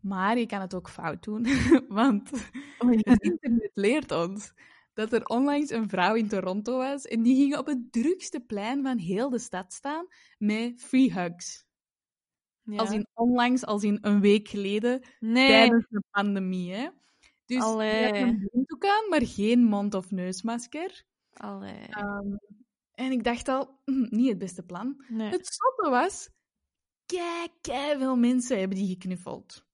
[0.03, 1.47] Maar je kan het ook fout doen,
[1.89, 2.31] want
[2.79, 3.01] Oh, ja.
[3.13, 4.53] het internet leert ons
[4.95, 8.83] dat er onlangs een vrouw in Toronto was en die ging op het drukste plein
[8.83, 10.07] van heel de stad staan
[10.39, 11.65] met free hugs.
[12.77, 15.47] Als in onlangs, als in een week geleden, Nee.
[15.49, 16.89] tijdens de pandemie, hè.
[17.47, 21.05] Dus had een blinddoek aan, maar geen mond- of neusmasker.
[21.33, 21.87] Allee.
[21.89, 22.35] Ehm,
[22.93, 25.05] en ik dacht al, hm, niet het beste plan.
[25.09, 25.31] nee.
[25.31, 26.31] Het zotte was,
[27.07, 29.67] kei, kei veel mensen hebben die geknuffeld.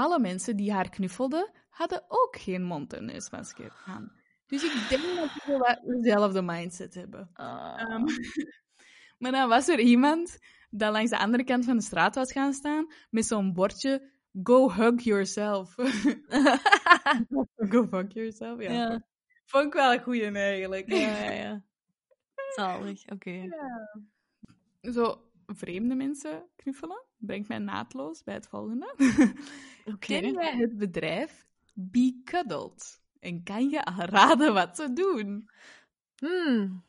[0.00, 4.12] Alle mensen die haar knuffelden, hadden ook geen mond- en neusmasker aan.
[4.46, 7.30] Dus ik denk dat ze wel dezelfde mindset hebben.
[7.32, 7.80] Ah.
[7.80, 8.04] Ehm,
[9.18, 10.38] maar dan was er iemand
[10.70, 14.10] dat langs de andere kant van de straat was gaan staan met zo'n bordje
[14.42, 15.74] Go hug yourself.
[17.72, 18.72] Go fuck yourself, ja.
[18.72, 19.04] ja.
[19.44, 20.92] Vond ik wel een goeie eigenlijk.
[20.92, 21.62] ja, ja, ja.
[22.54, 23.48] Zalig, oké.
[24.80, 28.94] Zo vreemde mensen knuffelen brengt mij naadloos bij het volgende.
[29.84, 29.98] Oké.
[29.98, 33.00] Ken jij het bedrijf Be Cuddled?
[33.20, 35.50] En kan je al raden wat ze doen?
[36.16, 36.84] Hmm.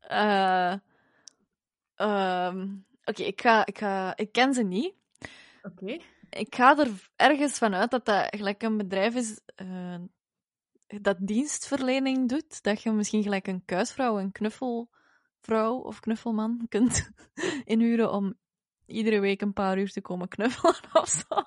[0.00, 0.74] Eh,
[1.94, 2.68] ehm,
[3.08, 4.94] Oké, ik, ga, ik, ga, ik ken ze niet.
[5.62, 5.98] Oké.
[6.30, 9.98] Ik ga er ergens vanuit dat dat gelijk een bedrijf is eh,
[10.86, 12.62] dat dienstverlening doet.
[12.62, 14.32] Dat je misschien gelijk een kuisvrouw, een
[15.46, 17.10] knuffelvrouw of knuffelman kunt
[17.64, 18.34] inhuren om
[18.86, 21.42] iedere week een paar uur te komen knuffelen of zo.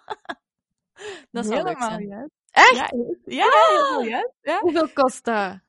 [1.31, 2.31] Dat zou leuk zijn.
[2.51, 2.75] Echt?
[2.75, 2.89] Ja,
[3.25, 4.33] ja juist.
[4.41, 4.59] Ja.
[4.59, 5.59] Hoeveel kost dat?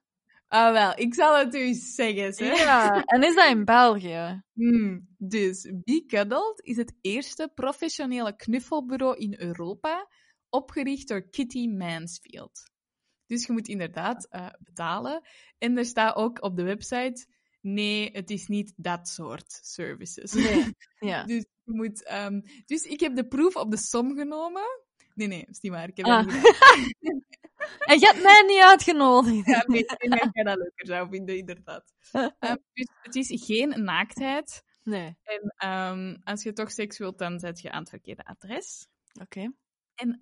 [0.49, 2.57] Ah, wel, ik zal het u zeggen.
[2.57, 4.43] Ja, en is dat in België?
[4.53, 10.09] Hmm, dus Be Cuddled is het eerste professionele knuffelbureau in Europa,
[10.49, 12.71] opgericht door Kitty Mansfield.
[13.27, 15.23] Dus je moet inderdaad eh, betalen.
[15.59, 17.27] En er staat ook op de website,
[17.61, 20.33] nee, het is niet dat soort services.
[20.33, 20.65] Nee.
[20.99, 21.25] Ja.
[21.25, 24.63] Dus, je moet, ehm, dus ik heb de proef op de som genomen.
[25.15, 25.89] Nee, nee, dat is niet waar.
[25.89, 26.27] Ik heb Ah.
[26.27, 26.43] dat niet.
[27.79, 29.47] En je hebt mij niet uitgenodigd.
[29.47, 31.93] Ja, nee, ik dat jij dat leuker zou vinden, inderdaad.
[32.39, 34.63] Ehm, dus het is geen naaktheid.
[34.83, 35.17] Nee.
[35.23, 38.89] En ehm, als je toch seks wilt, dan zet je aan het verkeerde adres.
[39.21, 39.53] Oké.
[39.95, 40.21] En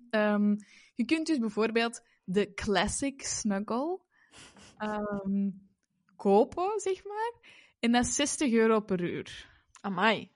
[0.95, 3.99] je kunt dus bijvoorbeeld de classic snuggle
[4.77, 5.49] ehm,
[6.19, 7.33] kopen, zeg maar.
[7.79, 9.49] En dat is 60 euro per uur.
[9.81, 10.31] Amai.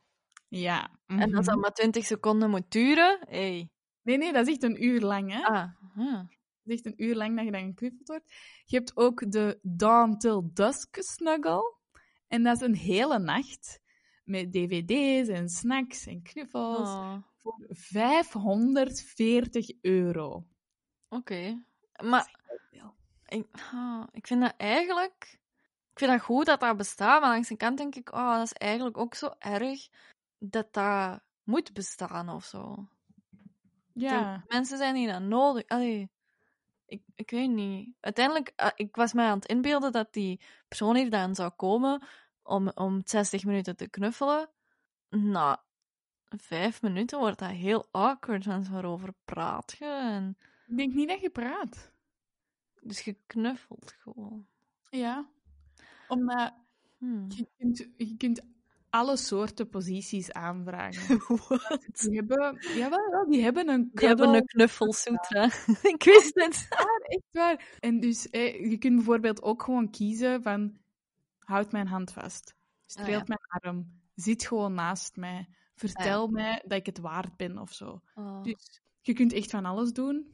[0.48, 1.00] Ja.
[1.08, 1.44] En als mhm.
[1.44, 3.70] dat maar 20 seconden moet duren, hey.
[4.02, 5.44] Nee, nee, dat is echt een uur lang, hè.
[5.44, 5.70] Ah.
[5.96, 6.16] huh.
[6.16, 6.28] Dat
[6.64, 8.34] is echt een uur lang dat je dan geknuffeld wordt.
[8.66, 11.76] Je hebt ook de Dawn Till Dusk snuggle.
[12.28, 13.82] En dat is een hele nacht
[14.24, 16.90] met dvd's en snacks en knuffels.
[16.90, 17.16] Oh.
[17.42, 20.48] Voor 540 euro.
[21.10, 21.66] Oké.
[22.04, 22.42] Maar
[23.26, 23.46] ik,
[24.12, 25.42] ik vind dat eigenlijk...
[25.94, 28.44] Ik vind dat goed dat dat bestaat, maar langs de kant denk ik, oh, dat
[28.44, 29.88] is eigenlijk ook zo erg
[30.38, 32.88] dat dat moet bestaan of zo.
[33.94, 34.44] Ja.
[34.48, 35.68] Mensen zijn die dat nodig.
[35.68, 36.10] Allee,
[36.86, 37.96] ik, ik weet niet.
[38.00, 42.04] Uiteindelijk, ah, ik was mij aan het inbeelden dat die persoon hier dan zou komen
[42.44, 44.50] om, om 60 minuten te knuffelen.
[45.10, 45.64] Na
[46.38, 49.86] vijf minuten wordt dat heel awkward, want waarover praat je?
[49.86, 50.38] En,
[50.68, 51.92] Ik denk niet dat je praat.
[52.82, 54.48] dus je knuffelt gewoon.
[54.90, 55.28] Ja.
[56.08, 56.54] Omdat
[57.04, 57.26] Hmm.
[57.30, 58.42] Je kunt, je kunt
[58.90, 61.18] alle soorten posities aanvragen.
[61.48, 61.90] What?
[61.92, 65.44] Die hebben, jawel, wel, die hebben een Die hebben een knuffelsutra.
[65.94, 66.68] ik wist het.
[67.02, 67.78] Echt waar.
[67.80, 70.82] En dus eh, je kunt bijvoorbeeld ook gewoon kiezen van...
[71.40, 72.56] Houd mijn hand vast.
[72.86, 73.38] Streelt Ah, ja.
[73.38, 74.02] mijn arm.
[74.16, 75.48] Zit gewoon naast mij.
[75.76, 78.02] Vertel mij dat ik het waard ben of zo.
[78.14, 78.44] Oh.
[78.44, 80.34] Dus je kunt echt van alles doen.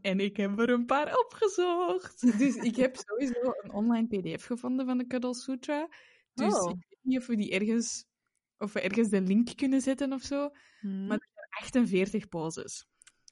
[0.00, 2.20] En ik heb er een paar opgezocht.
[2.38, 5.88] Dus ik heb sowieso een online pdf gevonden van de Cuddle Sutra.
[6.34, 6.70] Dus Oh.
[6.70, 8.04] ik weet niet of we die ergens...
[8.58, 10.50] Of we ergens de link kunnen zetten of zo.
[10.80, 11.06] Hmm.
[11.06, 12.86] Maar er zijn 48 poses.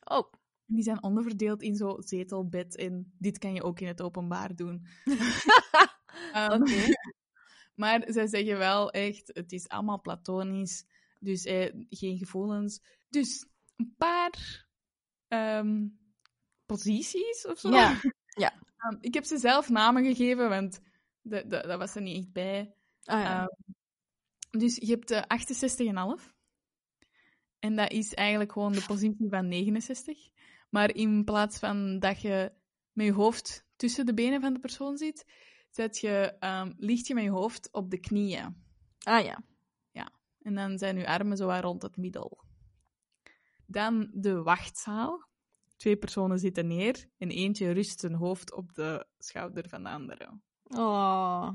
[0.04, 0.32] Oh.
[0.66, 4.02] En Die zijn onderverdeeld in zo zetel, bed en dit kan je ook in het
[4.02, 4.86] openbaar doen.
[6.56, 6.86] Oké.
[7.82, 10.86] maar zij zeggen wel echt, het is allemaal platonisch,
[11.18, 12.80] dus eh, geen gevoelens.
[13.08, 14.66] Dus een paar
[15.28, 15.86] ehm,
[16.76, 17.70] posities of zo.
[17.70, 18.00] Ja,
[18.44, 18.52] ja.
[18.76, 20.80] Ehm, ik heb ze zelf namen gegeven, want
[21.20, 22.74] de, de, dat was er niet echt bij.
[23.04, 23.40] Ah, ja.
[23.40, 23.48] Ehm,
[24.58, 25.24] dus je hebt de
[26.22, 26.32] 68,5.
[27.58, 30.18] En dat is eigenlijk gewoon de positie van 69.
[30.70, 32.52] Maar in plaats van dat je
[32.92, 35.26] met je hoofd tussen de benen van de persoon zit,
[35.70, 38.56] zet je, ehm, ligt je met je hoofd op de knieën.
[39.04, 39.42] ah ja.
[40.42, 42.44] En dan zijn je armen zo rond het middel.
[43.66, 45.30] Dan de wachtzaal.
[45.82, 50.40] Twee personen zitten neer en eentje rust zijn hoofd op de schouder van de andere.
[50.68, 51.48] Oh.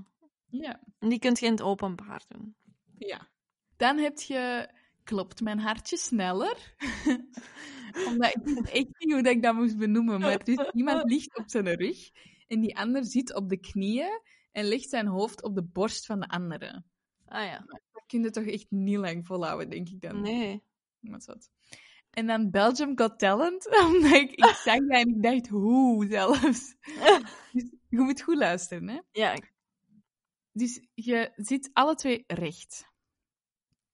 [0.45, 0.83] Ja.
[0.99, 2.55] En die kunt je in het openbaar doen.
[2.97, 3.27] Ja.
[3.77, 4.69] Dan heb je
[5.03, 6.75] klopt mijn hartje sneller.
[8.07, 10.19] Omdat ik wist echt niet hoe dat ik dat moest benoemen.
[10.19, 12.09] Maar dus iemand ligt op zijn rug
[12.47, 14.21] en die ander zit op de knieën
[14.51, 16.83] en legt zijn hoofd op de borst van de andere.
[17.25, 17.63] Ah ja.
[17.67, 20.21] Dat kun je toch echt niet lang volhouden, denk ik dan.
[20.21, 20.63] Nee.
[20.99, 21.49] Wat zat.
[22.09, 23.67] En dan Belgium Got Talent.
[23.85, 26.75] Omdat ik, ik zag dat en ik dacht, hoe zelfs.
[27.53, 28.99] Dus je moet goed luisteren, hè.
[29.11, 29.35] Ja,
[30.51, 32.85] Dus je zit alle twee recht.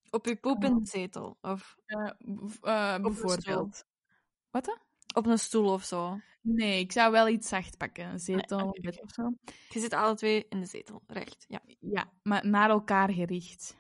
[0.10, 1.38] op je poep in de zetel.
[1.42, 3.86] Of een bijvoorbeeld.
[4.52, 4.78] Wat dan?
[5.16, 6.20] op een stoel of zo.
[6.42, 8.06] Nee, ik zou wel iets zacht pakken.
[8.06, 9.04] Een zetel, Nee, bed oké.
[9.04, 9.34] of zo.
[9.70, 11.02] Je zit alle twee in de zetel.
[11.08, 11.46] Recht.
[11.48, 11.62] Ja.
[11.80, 13.78] Ja, maar naar elkaar gericht.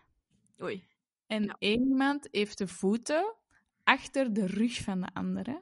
[0.62, 0.88] Oei.
[1.28, 1.56] En Ja.
[1.60, 3.36] één iemand heeft de voeten
[3.84, 5.62] achter de rug van de andere.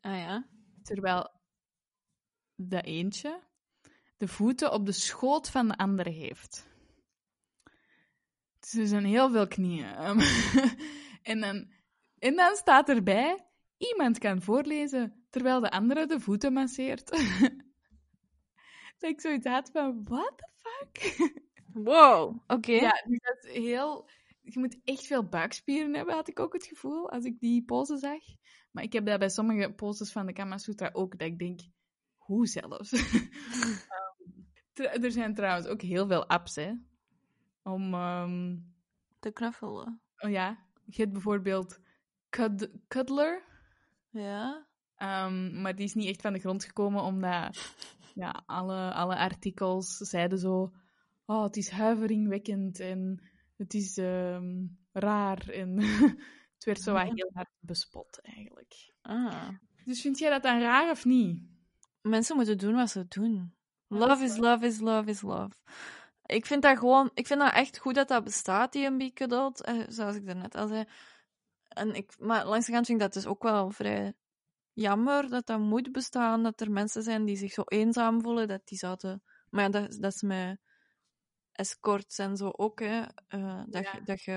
[0.00, 0.46] Ah ja.
[0.82, 1.30] Terwijl
[2.54, 3.40] de eentje
[4.16, 6.66] de voeten op de schoot van de andere heeft.
[8.60, 9.94] Dus er zijn heel veel knieën.
[9.94, 10.20] Ehm,
[11.30, 11.70] en, dan,
[12.18, 13.46] en dan staat erbij,
[13.76, 17.10] iemand kan voorlezen terwijl de andere de voeten masseert.
[18.98, 21.16] dat ik zoiets had van, what the fuck?
[21.72, 22.42] Wow.
[22.46, 22.72] Oké.
[22.72, 24.08] Ja, dus dat is heel...
[24.52, 27.96] Je moet echt veel buikspieren hebben, had ik ook het gevoel, als ik die pose
[27.96, 28.20] zag.
[28.72, 31.60] Maar ik heb dat bij sommige poses van de Kama Sutra ook, dat ik denk,
[32.16, 32.90] hoe zelfs?
[35.02, 36.72] Er zijn trouwens ook heel veel apps, hè.
[37.62, 38.56] Om, ehm,
[39.18, 40.00] Te knuffelen.
[40.18, 41.80] oh ja, je hebt bijvoorbeeld
[42.28, 43.44] Cud Cuddler,
[44.10, 44.66] Ja.
[44.96, 47.74] Ehm, maar die is niet echt van de grond gekomen, omdat
[48.14, 50.72] ja, alle, alle artikels zeiden zo...
[51.24, 53.22] Oh, het is huiveringwekkend en
[53.58, 55.48] het is ehm, raar.
[55.48, 55.78] En
[56.54, 58.92] het werd zo wat heel hard bespot, eigenlijk.
[59.00, 59.48] Ah.
[59.84, 61.42] Dus vind jij dat dan raar of niet?
[62.02, 63.54] Mensen moeten doen wat ze doen.
[63.86, 65.54] Love is love is love is love.
[66.24, 69.64] Ik vind dat gewoon, ik vind dat echt goed dat dat bestaat, die een dat,
[69.64, 70.84] eh, zoals ik daarnet al zei.
[71.68, 74.14] En ik, maar langs de kant vind ik dat dus ook wel vrij
[74.72, 78.60] jammer dat dat moet bestaan, dat er mensen zijn die zich zo eenzaam voelen, dat
[78.64, 79.22] die zouden...
[79.50, 80.60] Maar ja, dat, dat is met
[81.58, 83.02] escorts en zo ook, hè.
[83.28, 83.92] eh, dat, Ja.
[83.92, 84.32] je, dat je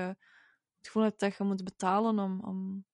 [0.76, 2.84] het gevoel hebt dat je moet betalen om, om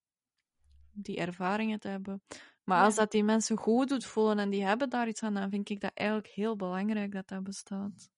[0.93, 2.23] die ervaringen te hebben.
[2.65, 2.85] Maar Ja.
[2.85, 5.71] als dat die mensen goed doet voelen en die hebben daar iets aan, dan vind
[5.71, 8.11] ik dat eigenlijk heel belangrijk dat dat bestaat.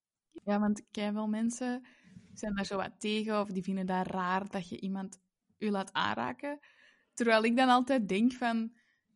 [0.44, 1.86] Ja, want veel mensen
[2.34, 5.20] zijn daar zo wat tegen of die vinden dat raar dat je iemand
[5.58, 6.58] u laat aanraken.
[7.14, 8.72] Terwijl ik dan altijd denk van,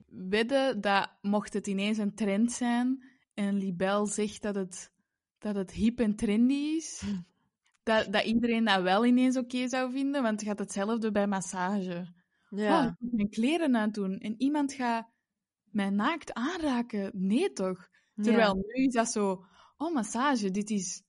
[0.07, 4.93] wedden dat mocht het ineens een trend zijn en Libel zegt dat het,
[5.45, 7.03] dat het hip en trendy is,
[7.83, 12.13] dat, dat iedereen dat wel ineens oké zou vinden, want het gaat hetzelfde bij massage.
[12.51, 15.09] Oh, ik moet mijn kleren aandoen en iemand gaat
[15.71, 17.11] mij naakt aanraken.
[17.15, 17.89] Nee toch?
[18.23, 19.45] Terwijl nu is dat zo,
[19.77, 21.03] oh massage, dit is,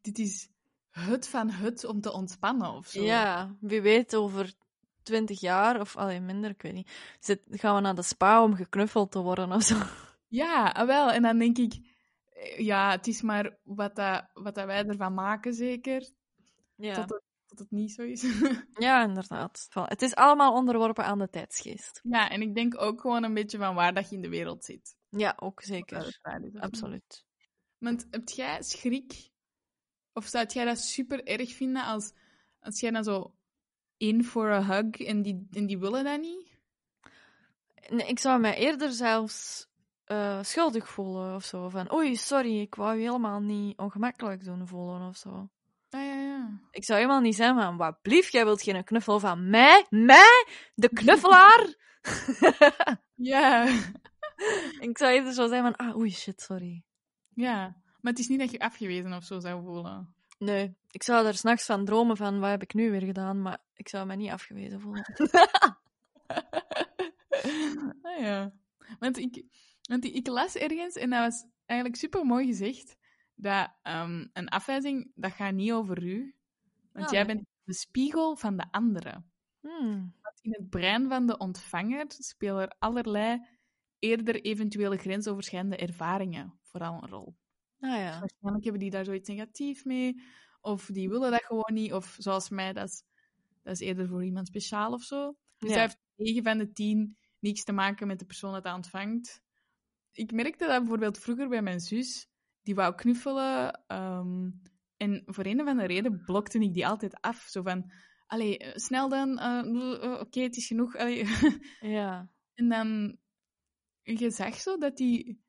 [0.00, 0.48] dit is
[0.90, 3.02] het van het om te ontspannen of zo.
[3.02, 4.54] Ja, wie weet over
[5.02, 8.54] twintig jaar, of alleen minder, ik weet niet, zit, gaan we naar de spa om
[8.54, 9.76] geknuffeld te worden of zo.
[10.28, 11.10] Ja, ah, wel.
[11.10, 11.93] En dan denk ik,
[12.56, 16.10] ja, het is maar wat, dat, wat dat wij ervan maken, zeker.
[16.74, 18.22] Ja, Tot, het, tot het niet zo is.
[18.86, 19.68] ja inderdaad.
[19.72, 22.00] Het is allemaal onderworpen aan de tijdsgeest.
[22.02, 24.64] ja, en ik denk ook gewoon een beetje van waar dat je in de wereld
[24.64, 24.96] zit.
[25.08, 26.06] Ja, ook zeker.
[26.06, 26.20] is.
[26.60, 27.24] Absoluut.
[27.78, 29.30] Want heb jij schrik
[30.12, 32.12] Of zou jij dat super erg vinden als,
[32.60, 33.34] als jij dan zo
[33.96, 36.58] in voor een hug en die, en die willen dat niet?
[37.88, 39.68] Nee, ik zou mij eerder zelfs
[40.04, 41.68] eh, schuldig voelen of zo.
[41.68, 45.48] Van, oei, sorry, ik wou je helemaal niet ongemakkelijk doen voelen of zo.
[45.90, 46.60] Ah ja, ja.
[46.70, 49.86] Ik zou helemaal niet zeggen van, wat blief, jij wilt geen knuffel van mij?
[49.90, 50.46] Mij?
[50.74, 51.74] De knuffelaar?
[53.16, 53.66] Ja.
[54.88, 56.82] ik zou eerder zo zeggen van, ah, oei, shit, sorry.
[57.28, 57.76] Ja.
[58.00, 60.14] Maar het is niet dat je afgewezen of zo zou voelen.
[60.38, 63.42] Nee, ik zou er s'nachts van dromen van, wat heb ik nu weer gedaan?
[63.42, 65.04] Maar ik zou mij niet afgewezen voelen.
[68.02, 68.52] ah ja.
[68.98, 69.44] Want ik,
[69.88, 72.96] want ik las ergens, en dat was eigenlijk super mooi gezegd,
[73.34, 76.34] dat ehm, een afwijzing, dat gaat niet over u.
[76.92, 79.32] Want Ah, jij bent de spiegel van de anderen.
[79.60, 80.14] Hmm.
[80.22, 83.46] Want in het brein van de ontvanger spelen er allerlei
[83.98, 87.36] eerder eventuele grensoverschrijdende ervaringen vooral een rol.
[87.80, 88.18] Ah ja.
[88.20, 90.22] Waarschijnlijk hebben die daar zoiets negatief mee,
[90.60, 93.02] of die willen dat gewoon niet, of zoals mij, dat is,
[93.62, 95.36] dat is eerder voor iemand speciaal of zo.
[95.58, 95.76] Dus Ja.
[95.76, 99.42] dat heeft 9 van de 10 niks te maken met de persoon dat dat ontvangt.
[100.14, 102.28] Ik merkte dat bijvoorbeeld vroeger bij mijn zus,
[102.62, 104.50] die wou knuffelen, ehm,
[104.96, 107.46] en voor een of andere reden blokte ik die altijd af.
[107.50, 107.92] Zo van,
[108.26, 109.58] allee, eh, snel dan, eh,
[110.02, 110.96] eh, oké, het is genoeg.
[110.96, 111.24] allee.
[111.80, 112.28] Ja.
[112.54, 113.18] En dan,
[114.02, 115.42] je zag zo dat die,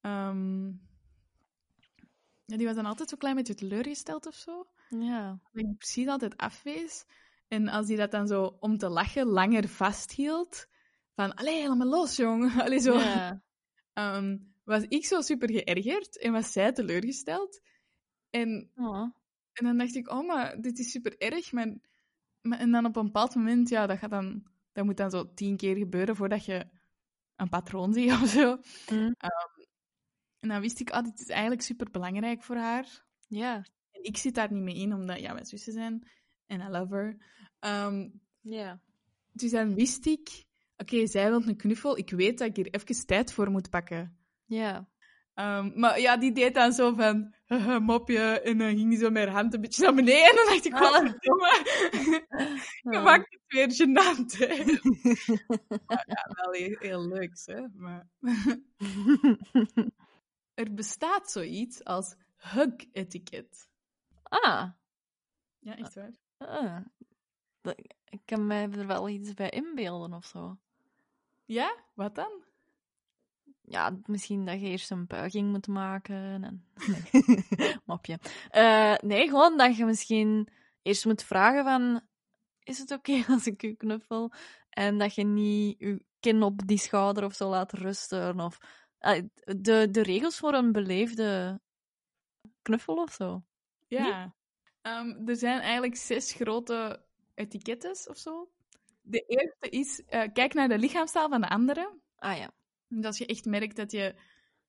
[0.00, 0.66] ehm,
[2.44, 4.66] ja, die was dan altijd zo klein beetje teleurgesteld of zo.
[4.88, 5.40] Ja.
[5.52, 7.04] Dat ik precies altijd afwees.
[7.48, 10.66] En als die dat dan zo om te lachen langer vasthield,
[11.14, 12.52] van, allee, helemaal los, jong.
[12.62, 12.98] Allee, zo.
[12.98, 13.42] Ja.
[13.92, 17.60] Ehm, was ik zo super geërgerd en was zij teleurgesteld.
[18.30, 19.10] En, Oh.
[19.52, 21.52] en dan dacht ik, oh, maar dit is super erg.
[21.52, 21.74] Maar,
[22.40, 25.34] maar, en dan op een bepaald moment, ja, dat, gaat dan, dat moet dan zo
[25.34, 26.66] tien keer gebeuren voordat je
[27.36, 28.56] een patroon ziet of zo.
[28.92, 29.14] Mm.
[30.40, 33.04] En dan wist ik, ah, dit is eigenlijk super belangrijk voor haar.
[33.28, 33.54] Ja.
[33.90, 36.08] En ik zit daar niet mee in, omdat ja, wij zussen zijn.
[36.46, 37.16] En I love her.
[37.58, 38.08] Ehm,
[38.40, 38.80] Ja.
[39.32, 40.44] dus dan wist ik,
[40.80, 41.98] oké, zij wil een knuffel.
[41.98, 44.18] Ik weet dat ik hier even tijd voor moet pakken.
[44.44, 44.88] Ja.
[45.34, 47.34] Ehm, maar ja, die deed dan zo van,
[47.82, 48.40] mopje.
[48.40, 50.28] En dan ging die zo met haar hand een beetje naar beneden.
[50.30, 51.64] En dan dacht ik, wat verdomme.
[52.94, 54.54] Je maakt het weer gênant, hè.
[56.06, 57.60] Ja, wel heel, heel leuks, hè.
[57.74, 58.08] Maar...
[60.54, 63.68] er bestaat zoiets als hug-etiket.
[64.22, 64.70] ah.
[65.58, 66.12] Ja, echt waar.
[66.38, 66.76] ah.
[67.60, 70.58] Dat- Ik kan mij er wel iets bij inbeelden of zo.
[71.50, 71.76] Ja?
[71.94, 72.44] Wat dan?
[73.62, 76.44] Ja, misschien dat je eerst een buiging moet maken.
[76.44, 76.64] En...
[76.86, 77.76] Nee.
[77.86, 78.18] Mopje.
[78.48, 80.48] Eh, nee, gewoon dat je misschien
[80.82, 82.00] eerst moet vragen van...
[82.62, 84.32] Is het oké als ik u knuffel?
[84.68, 88.40] En dat je niet je kin op die schouder of zo laat rusten.
[88.40, 88.58] Of
[88.98, 91.60] eh, de, de regels voor een beleefde
[92.62, 93.42] knuffel of zo.
[93.86, 94.34] Ja.
[94.80, 98.50] Ehm, er zijn eigenlijk zes grote etikettes of zo.
[99.10, 101.98] De eerste is, eh, kijk naar de lichaamstaal van de andere.
[102.16, 102.50] Ah ja.
[102.88, 104.14] Dus als je echt merkt dat, je,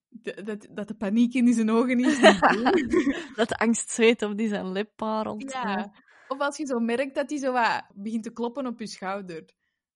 [0.09, 2.19] de- dat, dat de paniek in zijn ogen is.
[3.35, 5.51] Dat de angst zweet op die zijn lip parelt.
[5.51, 5.91] ja.
[6.27, 9.43] Of als je zo merkt dat hij zo wat begint te kloppen op je schouder.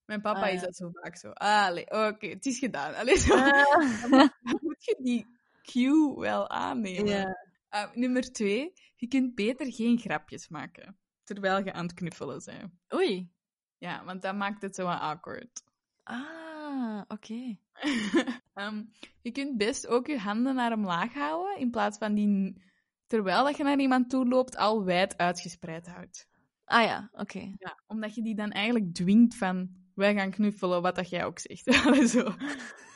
[0.06, 0.54] Mijn papa Ah, ja.
[0.54, 1.30] is dat zo vaak zo.
[1.30, 2.94] Ah, allee, oké, het is gedaan.
[2.96, 3.34] Allee, zo.
[3.34, 4.02] Ah.
[4.12, 5.26] Dan moet je die
[5.62, 7.06] cue wel aannemen.
[7.08, 7.38] Ja.
[7.76, 12.72] Uh, nummer twee, je kunt beter geen grapjes maken terwijl je aan het knuffelen bent.
[12.94, 13.30] Oei.
[13.78, 15.64] Ja, want dat maakt het zo awkward.
[16.04, 17.58] Ah, oké.
[18.54, 18.84] Ehm,
[19.22, 22.62] je kunt best ook je handen naar omlaag houden, in plaats van die,
[23.08, 26.28] terwijl dat je naar iemand toe loopt, al wijd uitgespreid houdt.
[26.66, 27.54] Ah ja, oké.
[27.58, 31.40] Ja, omdat je die dan eigenlijk dwingt van, wij gaan knuffelen, wat dat jij ook
[31.40, 31.74] zegt.
[32.10, 32.34] Zo.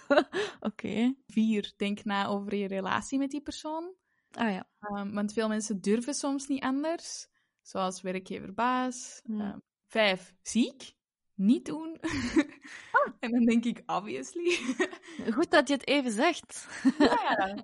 [0.69, 1.15] Oké.
[1.27, 3.93] Vier, denk na over je relatie met die persoon.
[4.31, 4.67] Ah ja.
[4.79, 7.27] Ehm, want veel mensen durven soms niet anders.
[7.61, 9.21] Zoals werkgever-baas.
[9.23, 9.51] Ja.
[9.51, 9.59] Ehm,
[9.89, 10.93] vijf, ziek.
[11.35, 11.97] Niet doen.
[13.19, 14.57] En dan denk ik, obviously.
[15.35, 16.67] Goed dat je het even zegt.
[16.97, 17.63] ja.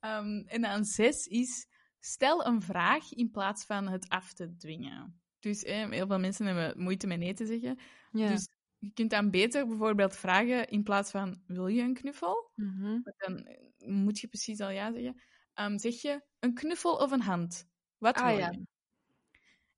[0.00, 1.66] Ehm, en dan zes is,
[2.00, 5.20] stel een vraag in plaats van het af te dwingen.
[5.38, 7.78] Dus eh, heel veel mensen hebben moeite met nee te zeggen.
[8.12, 8.28] Ja.
[8.28, 12.50] Dus je kunt dan beter bijvoorbeeld vragen in plaats van, wil je een knuffel?
[12.54, 12.98] Mhm.
[13.16, 15.22] Dan eh, moet je precies al ja zeggen.
[15.54, 17.68] Ehm, zeg je een knuffel of een hand?
[17.98, 18.52] Wat Ah, wil ja.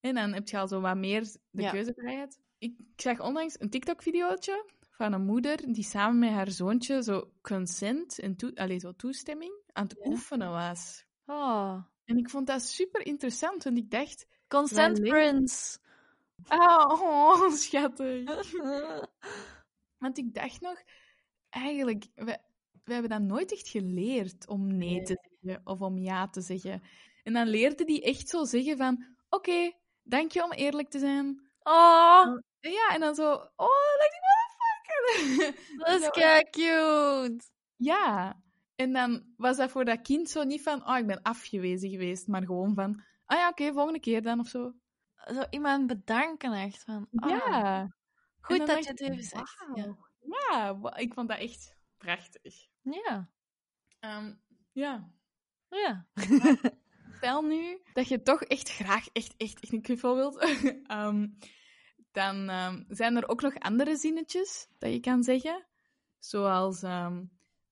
[0.02, 1.70] En dan heb je al zo wat meer de Ja.
[1.70, 2.40] keuzevrijheid.
[2.58, 8.18] Ik, zag onlangs een TikTok-videootje van een moeder die samen met haar zoontje zo consent
[8.18, 10.10] en toe, allee, zo toestemming aan het Ja.
[10.10, 11.04] oefenen was.
[11.26, 11.82] Oh.
[12.04, 14.26] En ik vond dat super interessant, want ik dacht...
[14.48, 15.78] Consent Prince.
[16.46, 18.52] Ah, oh, schattig.
[19.98, 20.82] Want ik dacht nog,
[21.50, 22.38] eigenlijk, we,
[22.84, 25.02] we hebben dat nooit echt geleerd om nee Nee.
[25.02, 26.82] te zeggen of om ja te zeggen.
[27.22, 29.72] En dan leerde die echt zo zeggen van, oké,
[30.02, 31.50] dank je om eerlijk te zijn.
[31.62, 35.76] Oh, Ja, en dan zo, oh, like, motherfucker.
[35.78, 37.44] dat is kei cute.
[37.76, 38.40] Ja.
[38.74, 42.26] En dan was dat voor dat kind zo niet van, oh, ik ben afgewezen geweest,
[42.26, 44.72] maar gewoon van, ah ja, oké, volgende keer dan of zo.
[45.14, 47.08] Zo iemand bedanken echt van.
[47.14, 47.88] ah, Ja.
[48.40, 49.66] Goed dat dacht je het even zegt.
[49.74, 49.96] Ja.
[50.20, 52.54] Ja, ik vond dat echt prachtig.
[52.80, 53.30] Ja.
[54.00, 54.34] Ehm,
[54.72, 55.10] ja.
[55.68, 56.06] ja.
[57.22, 60.38] Stel nu dat je toch echt graag echt, echt, echt een knuffel wilt.
[60.86, 61.28] Ehm,
[62.12, 65.66] dan ehm, zijn er ook nog andere zinnetjes dat je kan zeggen.
[66.18, 67.24] Zoals, ehm,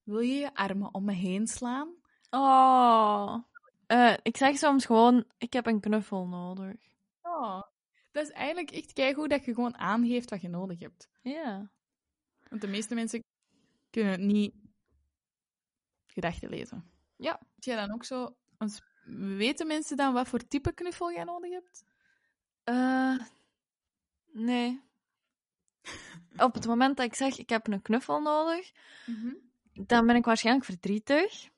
[0.03, 1.95] wil je je armen om me heen slaan?
[2.29, 3.43] Oh.
[3.87, 6.75] Eh, ik zeg soms gewoon, ik heb een knuffel nodig.
[7.21, 7.61] Oh,
[8.11, 11.09] dat is eigenlijk echt keigoed dat je gewoon aangeeft wat je nodig hebt.
[11.21, 11.71] Ja.
[12.49, 13.23] Want de meeste mensen
[13.89, 14.53] kunnen niet
[16.07, 16.91] gedachten lezen.
[17.15, 17.31] Ja.
[17.31, 18.35] Heb jij dan ook zo...
[19.37, 21.83] Weten mensen dan wat voor type knuffel jij nodig hebt?
[22.63, 23.19] Eh,
[24.31, 24.81] nee.
[26.37, 28.71] Op het moment dat ik zeg, ik heb een knuffel nodig,
[29.73, 31.49] dan ben ik waarschijnlijk verdrietig.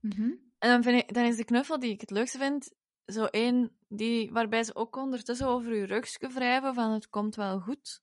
[0.00, 0.30] Mhm.
[0.58, 2.74] En dan, vind ik, dan is de knuffel die ik het leukste vind,
[3.06, 7.60] zo één die, waarbij ze ook ondertussen over je rugje wrijven van het komt wel
[7.60, 8.02] goed.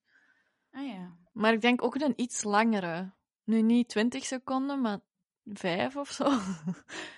[0.71, 1.17] Ah ja.
[1.31, 3.13] Maar ik denk ook een iets langere.
[3.43, 4.99] Nu niet 20 seconden, maar
[5.45, 6.23] vijf of zo.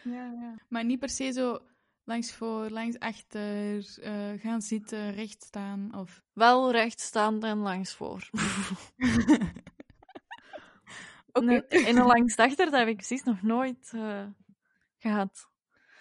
[0.03, 0.55] Ja, ja.
[0.67, 1.59] Maar niet per se zo
[2.03, 6.23] langs voor, langs achter, eh, gaan zitten, recht staan of...
[6.33, 8.29] Wel rechtstaand en langs voor.
[11.41, 14.25] Nee, En een langs achter, dat heb ik precies nog nooit eh,
[14.97, 15.49] gehad.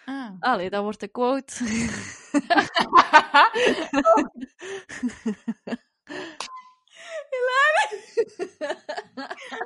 [0.05, 0.31] Ah.
[0.39, 1.53] Allee, dat wordt de quote.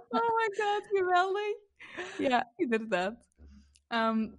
[0.10, 1.71] oh my god, geweldig.
[2.18, 3.30] Ja, inderdaad.
[3.88, 4.30] Ehm,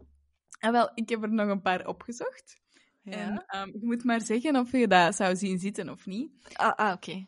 [0.59, 2.61] en wel, ik heb er nog een paar opgezocht.
[3.05, 6.31] En ehm, je moet maar zeggen of je dat zou zien zitten of niet.
[6.53, 7.27] Ah, ah oké.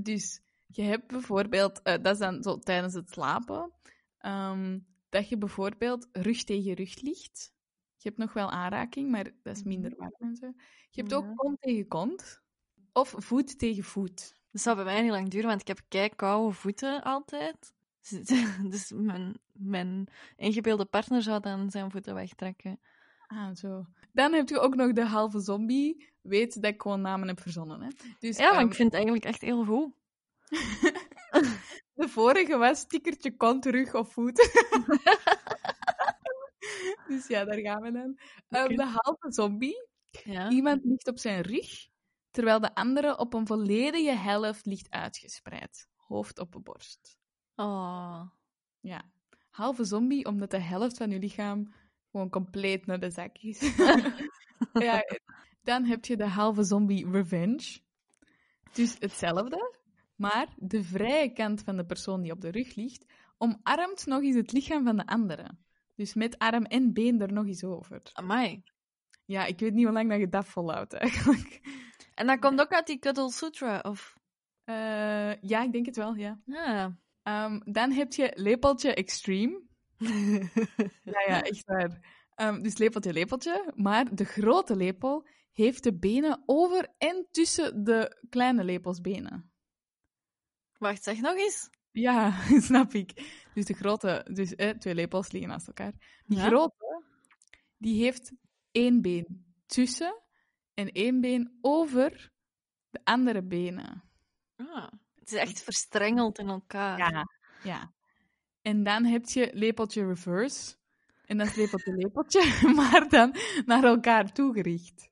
[0.00, 3.72] Dus je hebt bijvoorbeeld, eh, dat is dan zo tijdens het slapen,
[4.18, 4.78] ehm,
[5.08, 7.54] dat je bijvoorbeeld rug tegen rug ligt.
[7.96, 10.46] Je hebt nog wel aanraking, maar dat is minder warm en zo.
[10.90, 11.16] Je hebt Ja.
[11.16, 12.42] ook kont tegen kont.
[12.92, 14.34] Of voet tegen voet.
[14.50, 17.74] Dat zou bij mij niet lang duren, want ik heb kei koude voeten altijd.
[18.70, 22.80] Dus mijn, mijn ingebeelde partner zou dan zijn voeten wegtrekken.
[23.26, 23.86] Ah, zo.
[24.12, 26.12] Dan heb je ook nog de halve zombie.
[26.22, 27.82] Weet dat ik gewoon namen heb verzonnen.
[27.82, 27.88] Hè?
[28.18, 29.92] Dus, Ja, maar ehm, ik vind het eigenlijk echt heel goed.
[32.00, 34.36] de vorige was stickertje kont, rug of voet.
[37.08, 38.18] dus ja, daar gaan we dan.
[38.48, 39.88] Ehm, de halve zombie.
[40.24, 40.50] Ja.
[40.50, 41.88] Iemand ligt op zijn rug,
[42.30, 45.88] terwijl de andere op een volledige helft ligt uitgespreid.
[45.96, 47.18] Hoofd op de borst.
[47.56, 48.20] Oh.
[48.80, 49.04] Ja.
[49.50, 51.72] Halve zombie, omdat de helft van je lichaam
[52.10, 53.60] gewoon compleet naar de zak is.
[54.72, 55.02] ja,
[55.62, 57.80] dan heb je de halve zombie revenge.
[58.72, 59.74] Dus hetzelfde,
[60.14, 63.04] maar de vrije kant van de persoon die op de rug ligt,
[63.38, 65.50] omarmt nog eens het lichaam van de andere.
[65.94, 68.00] Dus met arm en been er nog eens over.
[68.12, 68.62] Amai.
[69.24, 71.60] Ja, ik weet niet hoe lang dat je dat volhoudt eigenlijk.
[72.14, 74.18] En dat komt ook uit die Cuddle Sutra, of...
[74.64, 76.40] Eh, ja, ik denk het wel, ja.
[76.44, 76.96] Ja.
[77.26, 79.62] Ehm, dan heb je lepeltje extreme.
[81.02, 82.24] Ja, ja, echt waar.
[82.34, 83.72] Ehm, dus lepeltje, lepeltje.
[83.74, 89.50] Maar de grote lepel heeft de benen over en tussen de kleine lepelsbenen.
[90.78, 91.70] Wacht, zeg nog eens.
[91.92, 92.30] Ja,
[92.68, 93.34] snap ik.
[93.54, 95.92] Dus de grote, dus eh, twee lepels liggen naast elkaar.
[96.26, 96.46] Die Ja.
[96.46, 97.02] grote,
[97.78, 98.32] die heeft
[98.70, 100.22] één been tussen
[100.74, 102.32] en één been over
[102.90, 104.02] de andere benen.
[104.56, 104.88] Ah,
[105.26, 106.98] het is echt verstrengeld in elkaar.
[106.98, 107.26] Ja,
[107.62, 107.92] ja.
[108.62, 110.74] En dan heb je lepeltje reverse.
[111.26, 115.08] En dat is lepeltje lepeltje, maar dan naar elkaar toegericht.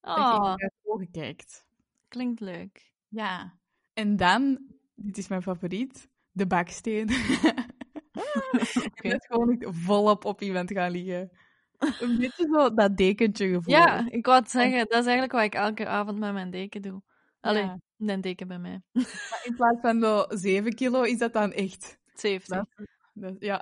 [0.00, 1.66] Dat je Oh, elkaar ogen kijkt.
[2.08, 2.92] klinkt leuk.
[3.08, 3.58] Ja.
[3.92, 4.58] En dan,
[4.94, 7.06] dit is mijn favoriet, de baksteen.
[8.52, 11.30] Dat is gewoon echt volop op iemand gaan liggen.
[11.78, 13.74] Een beetje zo dat dekentje gevoel.
[13.74, 16.82] Ja, ik wou het zeggen, dat is eigenlijk wat ik elke avond met mijn deken
[16.82, 17.02] doe.
[17.40, 17.78] Allee, Ja.
[17.98, 18.82] Een deken bij mij.
[19.30, 22.56] Maar in plaats van zo 7 kilo is dat dan echt 70.
[22.56, 22.68] Dat-
[23.12, 23.60] Dat- ja.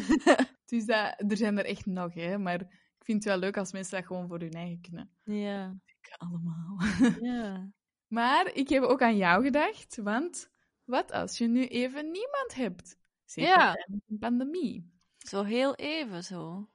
[0.70, 2.38] dus dat, er zijn er echt nog, hè.
[2.38, 5.10] Maar ik vind het wel leuk als mensen dat gewoon voor hun eigen kunnen.
[5.24, 5.76] Ja,
[6.16, 6.78] Allemaal.
[7.20, 7.70] ja.
[8.18, 10.50] maar ik heb ook aan jou gedacht, want
[10.84, 12.96] wat als je nu even niemand hebt?
[13.24, 13.86] Zeker Ja.
[14.06, 14.90] een pandemie.
[15.18, 16.68] Zo heel even zo.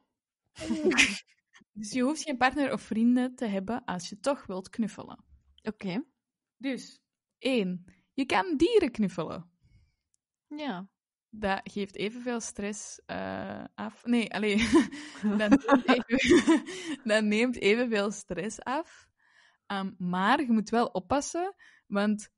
[1.73, 5.23] Dus je hoeft geen partner of vrienden te hebben als je toch wilt knuffelen.
[5.63, 6.03] Oké,
[6.61, 7.01] Dus,
[7.37, 9.49] één, je kan dieren knuffelen.
[10.47, 10.89] ja.
[11.29, 14.05] dat geeft evenveel stress eh, af.
[14.05, 14.57] Nee, alleen
[15.37, 16.63] dat, neemt even,
[17.03, 19.07] dat neemt evenveel stress af.
[19.65, 21.55] Ehm, maar je moet wel oppassen,
[21.87, 22.29] want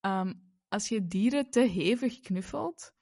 [0.00, 0.34] ehm,
[0.68, 2.94] als je dieren te hevig knuffelt,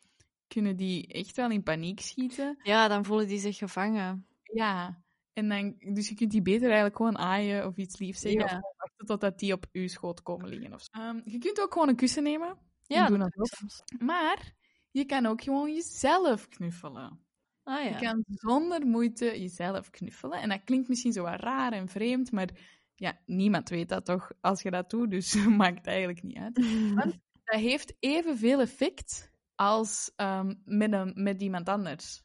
[0.47, 2.59] kunnen die echt wel in paniek schieten.
[2.63, 4.27] Ja, dan voelen die zich gevangen.
[4.43, 5.04] Ja,
[5.35, 8.41] en dan, dus je kunt die beter eigenlijk gewoon aaien of iets liefs zeggen.
[8.41, 8.57] Ja.
[8.57, 10.73] Of wachten totdat die op je schoot komen liggen.
[10.73, 11.01] Of zo.
[11.01, 12.59] Ehm, je kunt ook gewoon een kussen nemen.
[12.87, 13.85] Ja, doen dat.
[13.99, 14.55] Maar
[14.91, 17.25] je kan ook gewoon jezelf knuffelen.
[17.63, 17.99] Ah Je ja.
[17.99, 20.41] kan zonder moeite jezelf knuffelen.
[20.41, 22.49] En dat klinkt misschien zo wat raar en vreemd, maar
[22.95, 26.59] ja, niemand weet dat toch als je dat doet, dus maakt het eigenlijk niet uit.
[27.01, 32.23] Want dat heeft evenveel effect als ehm, met, een, met iemand anders.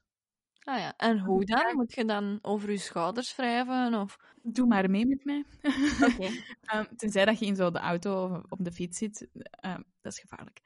[0.69, 0.93] Ah ja.
[0.97, 1.75] En hoe dan?
[1.75, 3.93] Moet je dan over je schouders wrijven?
[3.93, 4.17] Of...
[4.43, 5.45] Doe maar mee met mij.
[6.01, 6.29] Oké.
[6.61, 10.13] Ehm, tenzij dat je in zo de auto of op de fiets zit, ehm, dat
[10.13, 10.61] is gevaarlijk.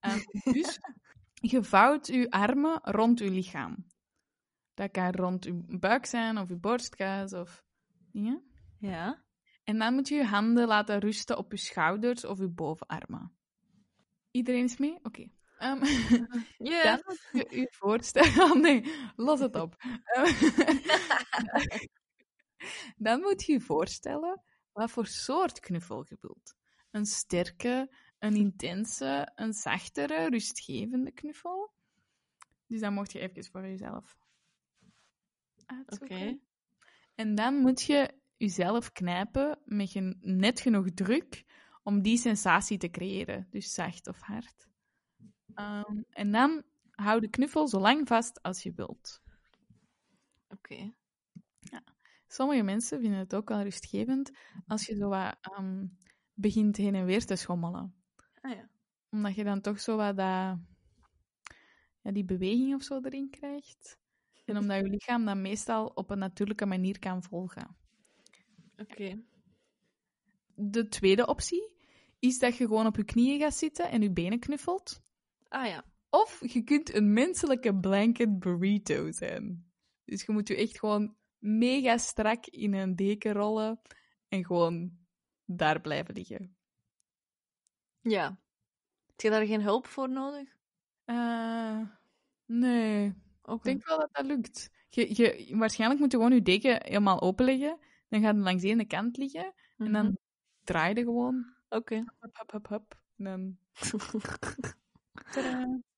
[0.00, 0.18] Ehm,
[0.52, 0.78] dus
[1.52, 3.86] je vouwt je armen rond je lichaam.
[4.74, 7.64] Dat kan rond je buik zijn of je borstkas of
[8.12, 8.42] dingen.
[8.78, 9.24] Ja.
[9.64, 13.36] En dan moet je je handen laten rusten op je schouders of je bovenarmen.
[14.30, 14.98] Iedereen is mee?
[15.02, 15.28] Oké.
[16.58, 16.82] Ja.
[16.82, 18.42] Dan moet je je voorstellen...
[18.42, 19.76] Oh nee, los het op.
[22.96, 24.42] Dan moet je je voorstellen
[24.72, 26.54] wat voor soort knuffel je wilt.
[26.90, 31.72] Een sterke, een intense, een zachtere, rustgevende knuffel.
[32.66, 34.16] Dus dan mocht je even voor jezelf
[35.66, 36.16] uitzoeken.
[36.16, 36.38] Oké.
[37.14, 41.44] En dan moet je jezelf knijpen met net genoeg druk
[41.82, 43.46] om die sensatie te creëren.
[43.50, 44.68] Dus zacht of hard.
[45.56, 49.22] Ehm, en dan hou de knuffel zo lang vast als je wilt.
[50.48, 50.94] Oké.
[52.28, 54.30] Sommige mensen vinden het ook wel rustgevend
[54.66, 55.86] als je zo wat ehm,
[56.34, 57.94] begint heen en weer te schommelen.
[58.40, 58.68] Ah ja.
[59.10, 60.58] Omdat je dan toch zo wat dat,
[62.02, 63.98] ja, die beweging of zo erin krijgt.
[64.44, 67.76] En omdat je lichaam dat meestal op een natuurlijke manier kan volgen.
[68.76, 69.22] Oké.
[70.54, 71.72] De tweede optie
[72.18, 75.02] is dat je gewoon op je knieën gaat zitten en je benen knuffelt.
[75.48, 75.84] Ah ja.
[76.10, 79.70] Of je kunt een menselijke blanket burrito zijn.
[80.04, 83.80] Dus je moet je echt gewoon mega strak in een deken rollen
[84.28, 84.98] en gewoon
[85.44, 86.56] daar blijven liggen.
[88.00, 88.38] Ja.
[89.06, 90.48] Heb je daar geen hulp voor nodig?
[91.04, 91.80] Eh,
[92.44, 93.06] nee,
[93.44, 94.70] ik denk wel dat dat lukt.
[94.88, 97.78] Je, je, waarschijnlijk moet je gewoon je deken helemaal openleggen.
[98.08, 99.54] Dan gaat het langs de ene kant liggen.
[99.78, 100.14] En dan Mhm.
[100.64, 101.54] draai je gewoon.
[101.68, 102.04] Oké.
[102.20, 102.98] Hop, hop, hop, hop.
[103.16, 103.58] En dan...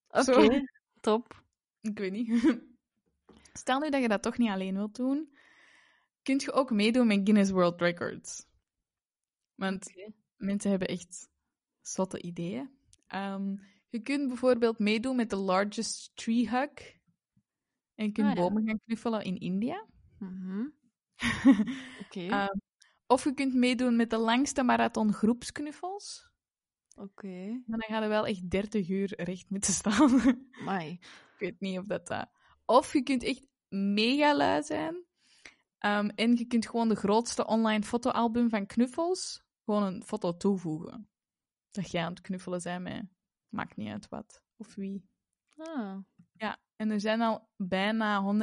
[0.08, 0.64] Oké.
[1.00, 1.42] Top.
[1.80, 2.28] Ik weet niet.
[3.52, 5.36] Stel nu dat je dat toch niet alleen wilt doen,
[6.22, 8.46] kun je ook meedoen met Guinness World Records.
[9.54, 9.92] Want
[10.36, 11.28] mensen hebben echt
[11.80, 12.70] zotte ideeën.
[13.06, 13.56] Ehm,
[13.88, 16.96] je kunt bijvoorbeeld meedoen met de largest tree hug.
[17.94, 18.40] En je kunt Ah, ja.
[18.40, 19.86] bomen gaan knuffelen in India.
[20.18, 20.66] Mhm.
[22.04, 22.20] Oké.
[22.26, 22.56] Ehm,
[23.06, 26.27] of je kunt meedoen met de langste marathon groepsknuffels.
[26.98, 27.62] Oké.
[27.66, 30.38] Maar dan ga je wel echt 30 uur recht moeten staan.
[30.64, 30.90] Mai.
[30.90, 32.28] Ik weet niet of dat dat...
[32.64, 35.04] Of je kunt echt mega lui zijn.
[35.78, 41.08] Ehm, en je kunt gewoon de grootste online fotoalbum van knuffels gewoon een foto toevoegen.
[41.70, 43.04] Dat jij aan het knuffelen bent met...
[43.48, 45.08] Maakt niet uit wat of wie.
[45.56, 45.98] Ah.
[46.32, 48.36] Ja, en er zijn al bijna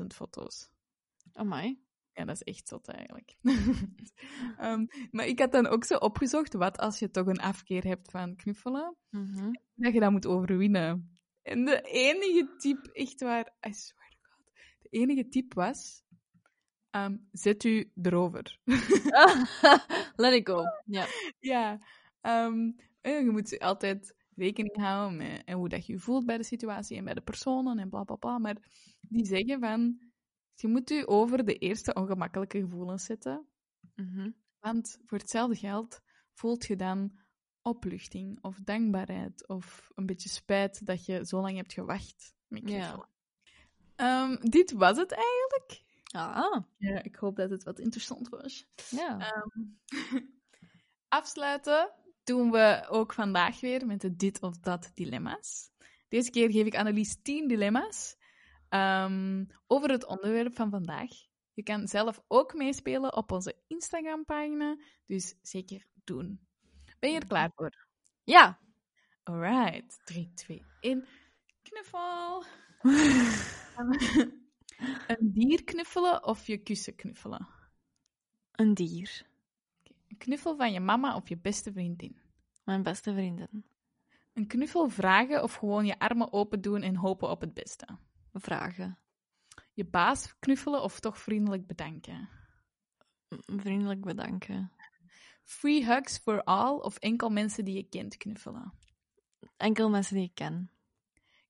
[0.00, 0.70] 110.000 foto's.
[1.32, 1.83] Amai.
[2.14, 3.34] Ja, dat is echt zot eigenlijk.
[4.58, 8.10] Ehm, maar ik had dan ook zo opgezocht, wat als je toch een afkeer hebt
[8.10, 9.50] van knuffelen, Mhm.
[9.74, 11.18] dat je dat moet overwinnen.
[11.42, 16.02] En de enige tip, echt waar, I swear to God, de enige tip was,
[16.90, 18.58] ehm, zet u erover.
[20.16, 20.62] Let it go.
[20.84, 21.06] Ja.
[21.40, 21.78] ja,
[22.20, 26.36] ehm, eh, je moet altijd rekening houden met en hoe dat je je voelt bij
[26.36, 28.38] de situatie en bij de personen en bla bla bla.
[28.38, 28.56] Maar
[29.00, 29.98] die zeggen van,
[30.54, 33.46] je moet je over de eerste ongemakkelijke gevoelens zetten.
[33.94, 34.30] Mhm.
[34.60, 36.00] Want voor hetzelfde geld
[36.32, 37.18] voelt je dan
[37.62, 43.08] opluchting of dankbaarheid of een beetje spijt dat je zo lang hebt gewacht Ja.
[43.96, 45.82] Ehm, dit was het eigenlijk.
[46.10, 46.62] Ah.
[46.78, 48.66] Ja, ik hoop dat het wat interessant was.
[48.90, 49.18] Ja.
[49.18, 49.66] Ehm,
[51.08, 51.92] afsluiten
[52.24, 55.70] doen we ook vandaag weer met de dit of dat dilemma's.
[56.08, 58.16] Deze keer geef ik Annelies 10 dilemma's
[58.74, 61.10] ehm, over het onderwerp van vandaag.
[61.52, 66.40] Je kan zelf ook meespelen op onze Instagram-pagina, dus zeker doen.
[66.98, 67.86] Ben je er klaar voor?
[68.24, 68.58] Ja.
[69.22, 71.06] Alright, 3, 2, 1.
[71.62, 72.44] Knuffel.
[75.06, 77.48] Een dier knuffelen of je kussen knuffelen?
[78.52, 79.26] Een dier.
[80.08, 82.20] Een knuffel van je mama of je beste vriendin?
[82.64, 83.64] Mijn beste vriendin.
[84.32, 87.86] Een knuffel vragen of gewoon je armen open doen en hopen op het beste?
[88.34, 88.98] Vragen.
[89.72, 92.28] Je baas knuffelen of toch vriendelijk bedanken?
[93.46, 94.72] Vriendelijk bedanken.
[95.44, 98.72] Free hugs for all of enkel mensen die je kent knuffelen?
[99.56, 100.70] Enkel mensen die ik ken.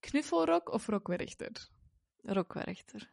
[0.01, 1.69] Knuffelrok of rokwerchter?
[2.23, 3.11] Rockwerchter.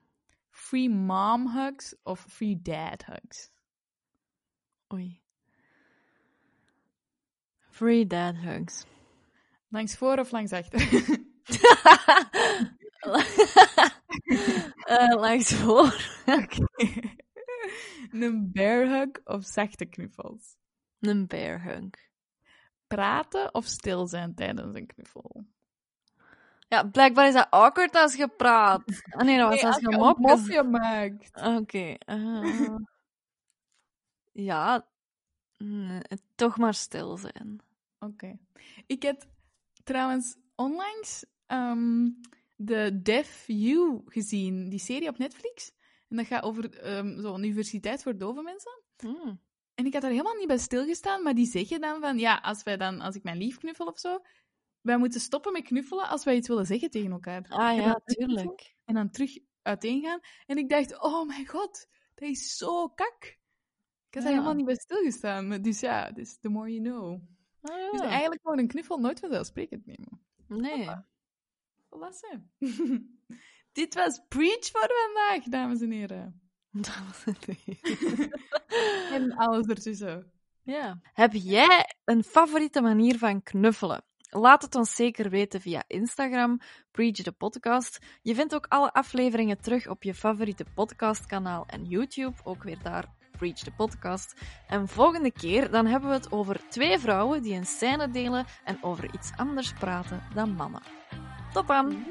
[0.50, 3.52] Free mom hugs of free dad hugs?
[4.94, 5.22] Oei.
[7.70, 8.86] Free dad hugs.
[9.68, 10.80] Langs voor of langs achter?
[14.82, 15.96] Eh, langs voor.
[18.12, 20.56] een bear hug of zachte knuffels?
[21.00, 21.90] Een bear hug.
[22.88, 25.46] Praten of stil zijn tijdens een knuffel?
[26.68, 28.84] Ja, blijkbaar is dat awkward als je praat.
[29.18, 30.18] Ah, nee, dat was als je een mop...
[30.18, 31.42] mopje maakt.
[31.44, 31.94] Oké.
[31.94, 32.76] eh.
[34.32, 34.88] ja,
[35.58, 36.02] nee,
[36.36, 37.62] toch maar stil zijn.
[38.00, 38.38] Oké.
[38.86, 39.24] Ik heb
[39.84, 42.08] trouwens onlangs ehm,
[42.64, 45.72] de Deaf You gezien, die serie op Netflix.
[46.10, 48.82] En dat gaat over ehm zo'n universiteit voor dove mensen.
[48.98, 49.42] Hmm.
[49.76, 52.64] En ik had daar helemaal niet bij stilgestaan, maar die zeggen dan van, ja, als,
[52.64, 54.20] wij dan, als ik mijn lief knuffel of zo,
[54.82, 57.46] wij moeten stoppen met knuffelen als wij iets willen zeggen tegen elkaar.
[57.50, 58.76] Ah ja, tuurlijk.
[58.86, 60.20] En dan terug uiteen gaan.
[60.46, 63.24] En ik dacht, oh mijn god, dat is zo kak.
[64.08, 65.62] Ik had daar helemaal niet bij stilgestaan.
[65.62, 67.22] Dus ja, dus the more you know.
[67.62, 70.22] Ah, Dus eigenlijk gewoon een knuffel nooit vanzelfsprekend nemen.
[70.48, 70.90] Nee.
[71.92, 72.52] Volwassen.
[73.72, 76.42] Dit was Preach voor vandaag, dames en heren.
[76.72, 77.80] Was het niet.
[79.12, 80.32] En alles ertussen.
[80.64, 81.00] Ja.
[81.14, 84.04] Heb jij een favoriete manier van knuffelen?
[84.30, 86.60] Laat het ons zeker weten via Instagram,
[86.92, 88.00] Preach the Podcast.
[88.22, 92.38] Je vindt ook alle afleveringen terug op je favoriete podcastkanaal en YouTube.
[92.44, 94.34] Ook weer daar, Preach the Podcast.
[94.68, 98.84] En volgende keer dan hebben we het over twee vrouwen die een scène delen en
[98.84, 100.82] over iets anders praten dan mannen.
[101.54, 102.06] Tot dan!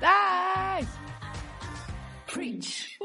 [0.00, 0.84] Dag!
[2.26, 2.98] Preach.